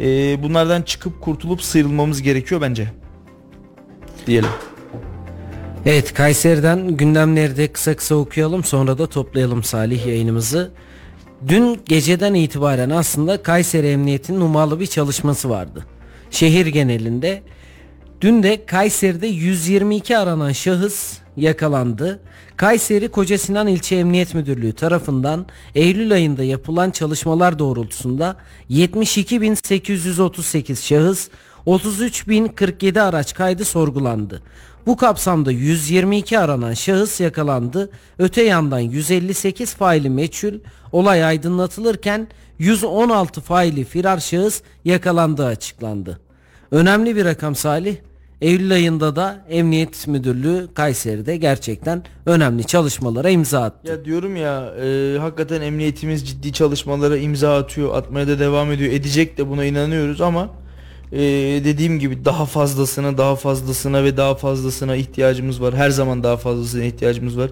Ee, 0.00 0.42
bunlardan 0.42 0.82
çıkıp 0.82 1.20
kurtulup 1.20 1.62
sıyrılmamız 1.62 2.22
gerekiyor 2.22 2.60
bence. 2.60 2.92
Diyelim. 4.26 4.50
Evet 5.86 6.14
Kayseri'den 6.14 6.96
gündemleri 6.96 7.56
de 7.56 7.72
kısa 7.72 7.96
kısa 7.96 8.14
okuyalım 8.14 8.64
sonra 8.64 8.98
da 8.98 9.06
toplayalım 9.06 9.62
Salih 9.62 10.06
yayınımızı. 10.06 10.70
Dün 11.48 11.80
geceden 11.84 12.34
itibaren 12.34 12.90
aslında 12.90 13.42
Kayseri 13.42 13.86
Emniyeti'nin 13.86 14.40
numaralı 14.40 14.80
bir 14.80 14.86
çalışması 14.86 15.50
vardı. 15.50 15.86
Şehir 16.30 16.66
genelinde. 16.66 17.42
Dün 18.20 18.42
de 18.42 18.66
Kayseri'de 18.66 19.26
122 19.26 20.18
aranan 20.18 20.52
şahıs 20.52 21.18
yakalandı. 21.36 22.20
Kayseri 22.56 23.08
Koca 23.08 23.38
Sinan 23.38 23.66
İlçe 23.66 23.96
Emniyet 23.96 24.34
Müdürlüğü 24.34 24.72
tarafından 24.72 25.46
Eylül 25.74 26.12
ayında 26.12 26.44
yapılan 26.44 26.90
çalışmalar 26.90 27.58
doğrultusunda 27.58 28.36
72.838 28.70 30.86
şahıs 30.86 31.28
33.047 31.66 33.00
araç 33.00 33.34
kaydı 33.34 33.64
sorgulandı. 33.64 34.42
Bu 34.86 34.96
kapsamda 34.96 35.52
122 35.52 36.38
aranan 36.38 36.74
şahıs 36.74 37.20
yakalandı. 37.20 37.90
Öte 38.18 38.42
yandan 38.42 38.80
158 38.80 39.74
faili 39.74 40.10
meçhul 40.10 40.54
olay 40.92 41.24
aydınlatılırken 41.24 42.28
116 42.58 43.40
faili 43.40 43.84
firar 43.84 44.18
şahıs 44.18 44.62
yakalandığı 44.84 45.46
açıklandı. 45.46 46.20
Önemli 46.70 47.16
bir 47.16 47.24
rakam 47.24 47.54
Salih. 47.54 47.96
Eylül 48.40 48.72
ayında 48.72 49.16
da 49.16 49.44
Emniyet 49.50 50.08
Müdürlüğü 50.08 50.68
Kayseri'de 50.74 51.36
gerçekten 51.36 52.02
önemli 52.26 52.64
çalışmalara 52.64 53.30
imza 53.30 53.62
attı. 53.62 53.90
Ya 53.90 54.04
diyorum 54.04 54.36
ya 54.36 54.74
e, 54.82 55.18
hakikaten 55.18 55.60
emniyetimiz 55.60 56.28
ciddi 56.28 56.52
çalışmalara 56.52 57.16
imza 57.16 57.58
atıyor, 57.58 57.94
atmaya 57.94 58.28
da 58.28 58.38
devam 58.38 58.72
ediyor. 58.72 58.92
Edecek 58.92 59.38
de 59.38 59.48
buna 59.48 59.64
inanıyoruz 59.64 60.20
ama 60.20 60.48
e, 61.12 61.18
dediğim 61.64 61.98
gibi 61.98 62.24
daha 62.24 62.46
fazlasına, 62.46 63.18
daha 63.18 63.36
fazlasına 63.36 64.04
ve 64.04 64.16
daha 64.16 64.34
fazlasına 64.34 64.96
ihtiyacımız 64.96 65.62
var. 65.62 65.74
Her 65.74 65.90
zaman 65.90 66.22
daha 66.22 66.36
fazlasına 66.36 66.84
ihtiyacımız 66.84 67.38
var. 67.38 67.50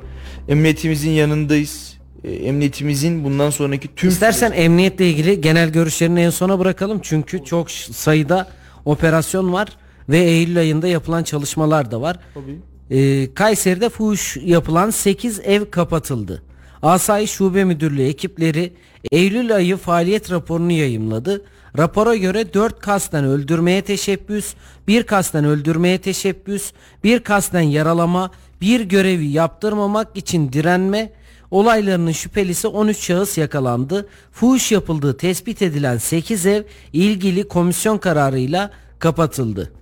Emniyetimizin 0.49 1.11
yanındayız. 1.11 1.99
E, 2.25 2.33
emniyetimizin 2.33 3.25
bundan 3.25 3.51
sonraki 3.51 3.95
tüm 3.95 4.09
İstersen 4.09 4.53
emniyetle 4.53 5.11
ilgili 5.11 5.41
genel 5.41 5.71
görüşlerini 5.71 6.21
en 6.21 6.31
sona 6.31 6.59
bırakalım. 6.59 7.01
Çünkü 7.03 7.45
çok 7.45 7.71
sayıda 7.71 8.49
operasyon 8.85 9.53
var 9.53 9.69
ve 10.09 10.19
Eylül 10.19 10.59
ayında 10.59 10.89
yapılan 10.89 11.23
çalışmalar 11.23 11.91
da 11.91 12.01
var. 12.01 12.19
Tabii. 12.35 12.59
Ee, 12.91 13.35
Kayseri'de 13.35 13.89
fuhuş 13.89 14.37
yapılan 14.37 14.91
8 14.91 15.41
ev 15.41 15.71
kapatıldı. 15.71 16.43
Asayiş 16.83 17.31
Şube 17.31 17.65
Müdürlüğü 17.65 18.03
ekipleri 18.03 18.73
Eylül 19.13 19.55
ayı 19.55 19.77
faaliyet 19.77 20.31
raporunu 20.31 20.73
yayımladı. 20.73 21.45
Rapora 21.79 22.17
göre 22.17 22.55
4 22.55 22.81
kasten 22.81 23.25
öldürmeye 23.25 23.83
teşebbüs, 23.83 24.55
1 24.89 25.03
kasten 25.03 25.45
öldürmeye 25.45 25.99
teşebbüs, 25.99 26.73
1 27.05 27.21
kasten 27.21 27.61
yaralama, 27.61 28.31
bir 28.61 28.81
görevi 28.81 29.27
yaptırmamak 29.27 30.17
için 30.17 30.53
direnme, 30.53 31.13
Olaylarının 31.51 32.13
şüphelisi 32.13 32.69
13 32.69 32.99
şahıs 32.99 33.39
yakalandı. 33.39 34.09
Fuhuş 34.33 34.73
yapıldığı 34.73 35.17
tespit 35.17 35.63
edilen 35.63 35.99
8 35.99 36.47
ev 36.47 36.63
ilgili 36.93 37.49
komisyon 37.49 37.99
kararıyla 37.99 38.71
kapatıldı. 38.99 39.73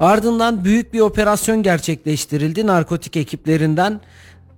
Ardından 0.00 0.64
büyük 0.64 0.92
bir 0.92 1.00
operasyon 1.00 1.62
gerçekleştirildi 1.62 2.66
narkotik 2.66 3.16
ekiplerinden. 3.16 4.00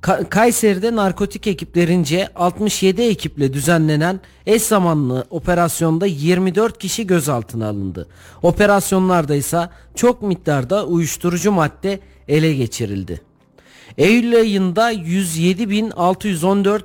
Ka- 0.02 0.28
Kayseri'de 0.28 0.96
narkotik 0.96 1.46
ekiplerince 1.46 2.28
67 2.36 3.02
ekiple 3.02 3.52
düzenlenen 3.52 4.20
eş 4.46 4.62
zamanlı 4.62 5.26
operasyonda 5.30 6.06
24 6.06 6.78
kişi 6.78 7.06
gözaltına 7.06 7.68
alındı. 7.68 8.08
Operasyonlarda 8.42 9.34
ise 9.34 9.68
çok 9.94 10.22
miktarda 10.22 10.86
uyuşturucu 10.86 11.52
madde 11.52 12.00
ele 12.28 12.54
geçirildi. 12.54 13.20
Eylül 13.98 14.36
ayında 14.36 14.92
107.614 14.92 16.82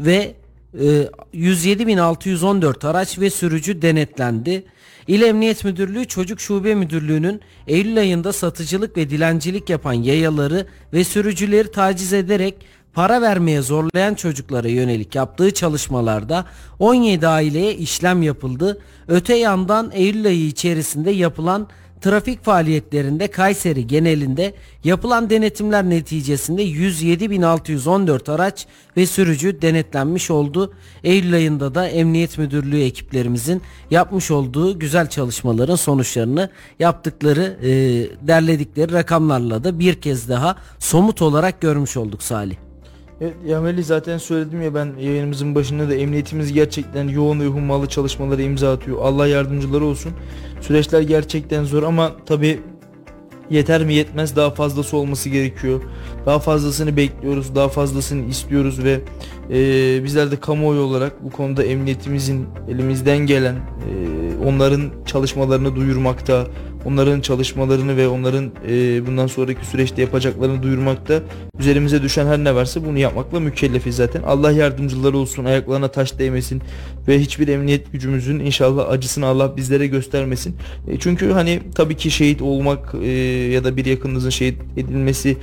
ve 0.00 0.34
e, 0.74 1.08
107.614 1.34 2.88
araç 2.88 3.18
ve 3.18 3.30
sürücü 3.30 3.82
denetlendi. 3.82 4.64
İl 5.06 5.22
Emniyet 5.22 5.64
Müdürlüğü 5.64 6.04
Çocuk 6.04 6.40
Şube 6.40 6.74
Müdürlüğü'nün 6.74 7.40
Eylül 7.66 7.98
ayında 7.98 8.32
satıcılık 8.32 8.96
ve 8.96 9.10
dilencilik 9.10 9.70
yapan 9.70 9.92
yayaları 9.92 10.66
ve 10.92 11.04
sürücüleri 11.04 11.70
taciz 11.70 12.12
ederek 12.12 12.54
para 12.94 13.22
vermeye 13.22 13.62
zorlayan 13.62 14.14
çocuklara 14.14 14.68
yönelik 14.68 15.14
yaptığı 15.14 15.54
çalışmalarda 15.54 16.44
17 16.78 17.28
aileye 17.28 17.74
işlem 17.74 18.22
yapıldı. 18.22 18.80
Öte 19.08 19.34
yandan 19.34 19.90
Eylül 19.94 20.26
ayı 20.26 20.46
içerisinde 20.46 21.10
yapılan 21.10 21.68
trafik 22.04 22.44
faaliyetlerinde 22.44 23.28
Kayseri 23.28 23.86
genelinde 23.86 24.54
yapılan 24.84 25.30
denetimler 25.30 25.90
neticesinde 25.90 26.64
107.614 26.64 28.32
araç 28.32 28.66
ve 28.96 29.06
sürücü 29.06 29.62
denetlenmiş 29.62 30.30
oldu. 30.30 30.72
Eylül 31.04 31.34
ayında 31.34 31.74
da 31.74 31.88
Emniyet 31.88 32.38
Müdürlüğü 32.38 32.82
ekiplerimizin 32.82 33.62
yapmış 33.90 34.30
olduğu 34.30 34.78
güzel 34.78 35.08
çalışmaların 35.08 35.76
sonuçlarını 35.76 36.50
yaptıkları, 36.78 37.56
e, 37.62 37.70
derledikleri 38.28 38.92
rakamlarla 38.92 39.64
da 39.64 39.78
bir 39.78 39.94
kez 39.94 40.28
daha 40.28 40.56
somut 40.78 41.22
olarak 41.22 41.60
görmüş 41.60 41.96
olduk 41.96 42.22
Salih. 42.22 42.63
Evet 43.20 43.34
ya 43.46 43.60
Melih 43.60 43.84
zaten 43.84 44.18
söyledim 44.18 44.62
ya 44.62 44.74
ben 44.74 44.88
yayınımızın 45.00 45.54
başında 45.54 45.88
da 45.88 45.94
emniyetimiz 45.94 46.52
gerçekten 46.52 47.08
yoğun 47.08 47.40
ve 47.40 47.46
hummalı 47.46 47.88
çalışmalara 47.88 48.42
imza 48.42 48.72
atıyor. 48.72 48.98
Allah 49.02 49.26
yardımcıları 49.26 49.84
olsun. 49.84 50.12
Süreçler 50.60 51.00
gerçekten 51.00 51.64
zor 51.64 51.82
ama 51.82 52.12
tabi 52.26 52.60
yeter 53.50 53.84
mi 53.84 53.94
yetmez 53.94 54.36
daha 54.36 54.50
fazlası 54.50 54.96
olması 54.96 55.28
gerekiyor. 55.28 55.82
Daha 56.26 56.38
fazlasını 56.38 56.96
bekliyoruz, 56.96 57.54
daha 57.54 57.68
fazlasını 57.68 58.24
istiyoruz 58.24 58.84
ve 58.84 59.00
e, 59.50 60.04
bizler 60.04 60.30
de 60.30 60.40
kamuoyu 60.40 60.80
olarak 60.80 61.24
bu 61.24 61.30
konuda 61.30 61.64
emniyetimizin 61.64 62.46
elimizden 62.68 63.18
gelen 63.18 63.54
e, 63.54 63.60
onların 64.46 64.90
çalışmalarını 65.06 65.76
duyurmakta, 65.76 66.46
onların 66.84 67.20
çalışmalarını 67.20 67.96
ve 67.96 68.08
onların 68.08 68.50
e, 68.68 69.06
bundan 69.06 69.26
sonraki 69.26 69.66
süreçte 69.66 70.02
yapacaklarını 70.02 70.62
duyurmakta 70.62 71.22
üzerimize 71.58 72.02
düşen 72.02 72.26
her 72.26 72.38
ne 72.38 72.54
varsa 72.54 72.84
bunu 72.84 72.98
yapmakla 72.98 73.40
mükellefiz 73.40 73.96
zaten. 73.96 74.22
Allah 74.22 74.52
yardımcıları 74.52 75.18
olsun, 75.18 75.44
ayaklarına 75.44 75.88
taş 75.88 76.18
değmesin 76.18 76.62
ve 77.08 77.20
hiçbir 77.20 77.48
emniyet 77.48 77.92
gücümüzün 77.92 78.40
inşallah 78.40 78.88
acısını 78.88 79.26
Allah 79.26 79.56
bizlere 79.56 79.86
göstermesin. 79.86 80.56
E, 80.88 80.98
çünkü 80.98 81.30
hani 81.30 81.60
tabii 81.74 81.96
ki 81.96 82.10
şehit 82.10 82.42
olmak 82.42 82.94
e, 83.02 83.10
ya 83.52 83.64
da 83.64 83.76
bir 83.76 83.84
yakınınızın 83.84 84.30
şehit 84.30 84.60
edilmesi 84.76 85.36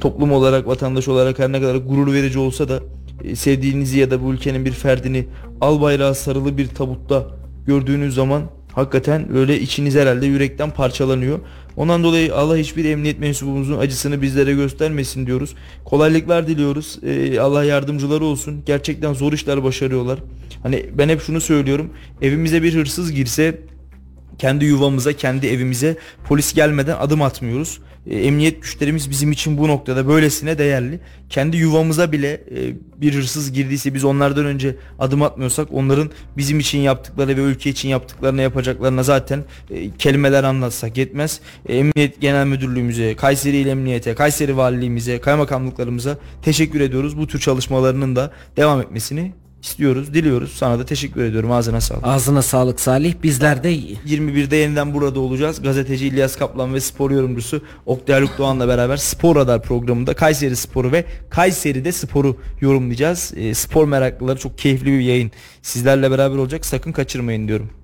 toplum 0.00 0.32
olarak, 0.32 0.66
vatandaş 0.66 1.08
olarak 1.08 1.38
her 1.38 1.52
ne 1.52 1.60
kadar 1.60 1.76
gurur 1.76 2.12
verici 2.12 2.38
olsa 2.38 2.68
da 2.68 2.80
e, 3.24 3.36
sevdiğinizi 3.36 3.98
ya 3.98 4.10
da 4.10 4.22
bu 4.22 4.32
ülkenin 4.32 4.64
bir 4.64 4.72
ferdini 4.72 5.26
al 5.60 5.80
bayrağı 5.80 6.14
sarılı 6.14 6.58
bir 6.58 6.68
tabutta 6.68 7.26
gördüğünüz 7.66 8.14
zaman 8.14 8.42
hakikaten 8.74 9.36
öyle 9.36 9.60
içiniz 9.60 9.94
herhalde 9.94 10.26
yürekten 10.26 10.70
parçalanıyor. 10.70 11.38
Ondan 11.76 12.04
dolayı 12.04 12.34
Allah 12.34 12.56
hiçbir 12.56 12.84
emniyet 12.84 13.18
mensubumuzun 13.18 13.78
acısını 13.78 14.22
bizlere 14.22 14.54
göstermesin 14.54 15.26
diyoruz. 15.26 15.54
Kolaylıklar 15.84 16.46
diliyoruz. 16.46 16.98
Ee, 17.02 17.38
Allah 17.38 17.64
yardımcıları 17.64 18.24
olsun. 18.24 18.62
Gerçekten 18.66 19.12
zor 19.12 19.32
işler 19.32 19.64
başarıyorlar. 19.64 20.18
Hani 20.62 20.86
ben 20.98 21.08
hep 21.08 21.22
şunu 21.22 21.40
söylüyorum. 21.40 21.90
Evimize 22.22 22.62
bir 22.62 22.74
hırsız 22.74 23.12
girse 23.12 23.60
kendi 24.38 24.64
yuvamıza, 24.64 25.12
kendi 25.12 25.46
evimize 25.46 25.96
polis 26.28 26.54
gelmeden 26.54 26.96
adım 26.96 27.22
atmıyoruz. 27.22 27.80
E, 28.06 28.18
emniyet 28.18 28.62
güçlerimiz 28.62 29.10
bizim 29.10 29.32
için 29.32 29.58
bu 29.58 29.68
noktada 29.68 30.08
böylesine 30.08 30.58
değerli. 30.58 31.00
Kendi 31.30 31.56
yuvamıza 31.56 32.12
bile 32.12 32.32
e, 32.32 32.74
bir 33.00 33.14
hırsız 33.14 33.52
girdiyse 33.52 33.94
biz 33.94 34.04
onlardan 34.04 34.46
önce 34.46 34.76
adım 34.98 35.22
atmıyorsak 35.22 35.68
onların 35.72 36.10
bizim 36.36 36.58
için 36.58 36.78
yaptıkları 36.78 37.36
ve 37.36 37.40
ülke 37.40 37.70
için 37.70 37.88
yaptıklarını 37.88 38.42
yapacaklarına 38.42 39.02
zaten 39.02 39.44
e, 39.70 39.90
kelimeler 39.90 40.44
anlatsak 40.44 40.98
yetmez. 40.98 41.40
Emniyet 41.68 42.20
Genel 42.20 42.46
Müdürlüğümüze, 42.46 43.16
Kayseri 43.16 43.56
İl 43.56 43.66
Emniyete, 43.66 44.14
Kayseri 44.14 44.56
Valiliğimize, 44.56 45.20
kaymakamlıklarımıza 45.20 46.18
teşekkür 46.42 46.80
ediyoruz. 46.80 47.18
Bu 47.18 47.26
tür 47.26 47.40
çalışmalarının 47.40 48.16
da 48.16 48.30
devam 48.56 48.80
etmesini 48.80 49.32
istiyoruz, 49.64 50.14
diliyoruz. 50.14 50.52
Sana 50.52 50.78
da 50.78 50.84
teşekkür 50.84 51.24
ediyorum. 51.24 51.52
Ağzına 51.52 51.80
sağlık. 51.80 52.06
Ağzına 52.06 52.42
sağlık 52.42 52.80
Salih. 52.80 53.14
Bizler 53.22 53.62
de 53.62 53.74
21'de 53.74 54.56
yeniden 54.56 54.94
burada 54.94 55.20
olacağız. 55.20 55.62
Gazeteci 55.62 56.06
İlyas 56.06 56.36
Kaplan 56.36 56.74
ve 56.74 56.80
spor 56.80 57.10
yorumcusu 57.10 57.62
Oktay 57.86 58.14
Haluk 58.14 58.38
Doğan'la 58.38 58.68
beraber 58.68 58.96
Spor 58.96 59.36
Radar 59.36 59.62
programında 59.62 60.14
Kayseri 60.14 60.56
Sporu 60.56 60.92
ve 60.92 61.04
Kayseri'de 61.30 61.92
sporu 61.92 62.36
yorumlayacağız. 62.60 63.32
E, 63.36 63.54
spor 63.54 63.84
meraklıları 63.84 64.38
çok 64.38 64.58
keyifli 64.58 64.86
bir 64.86 65.00
yayın 65.00 65.30
sizlerle 65.62 66.10
beraber 66.10 66.36
olacak. 66.36 66.66
Sakın 66.66 66.92
kaçırmayın 66.92 67.48
diyorum. 67.48 67.83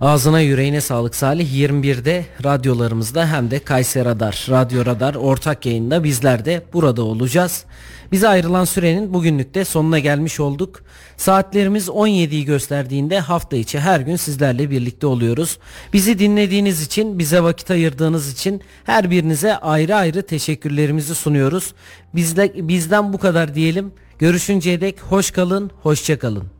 Ağzına 0.00 0.40
yüreğine 0.40 0.80
sağlık 0.80 1.14
Salih. 1.14 1.52
21'de 1.52 2.24
radyolarımızda 2.44 3.32
hem 3.32 3.50
de 3.50 3.58
Kayseri 3.58 4.04
Radar, 4.04 4.46
Radyo 4.50 4.86
Radar 4.86 5.14
ortak 5.14 5.66
yayında 5.66 6.04
bizler 6.04 6.44
de 6.44 6.62
burada 6.72 7.02
olacağız. 7.02 7.64
Bize 8.12 8.28
ayrılan 8.28 8.64
sürenin 8.64 9.14
bugünlük 9.14 9.54
de 9.54 9.64
sonuna 9.64 9.98
gelmiş 9.98 10.40
olduk. 10.40 10.82
Saatlerimiz 11.16 11.88
17'yi 11.88 12.44
gösterdiğinde 12.44 13.20
hafta 13.20 13.56
içi 13.56 13.80
her 13.80 14.00
gün 14.00 14.16
sizlerle 14.16 14.70
birlikte 14.70 15.06
oluyoruz. 15.06 15.58
Bizi 15.92 16.18
dinlediğiniz 16.18 16.82
için, 16.82 17.18
bize 17.18 17.42
vakit 17.42 17.70
ayırdığınız 17.70 18.32
için 18.32 18.60
her 18.84 19.10
birinize 19.10 19.56
ayrı 19.56 19.96
ayrı 19.96 20.22
teşekkürlerimizi 20.22 21.14
sunuyoruz. 21.14 21.74
Bizde, 22.14 22.68
bizden 22.68 23.12
bu 23.12 23.18
kadar 23.18 23.54
diyelim. 23.54 23.92
Görüşünceye 24.18 24.80
dek 24.80 25.00
hoş 25.00 25.30
kalın, 25.30 25.70
hoşça 25.82 26.18
kalın. 26.18 26.59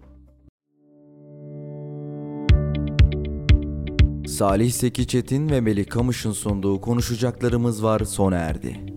Salih 4.31 4.73
Seki 4.73 5.07
Çetin 5.07 5.51
ve 5.51 5.61
Melih 5.61 5.87
Kamış'ın 5.87 6.33
sunduğu 6.33 6.81
konuşacaklarımız 6.81 7.85
var 7.85 8.01
sona 8.01 8.37
erdi. 8.37 8.90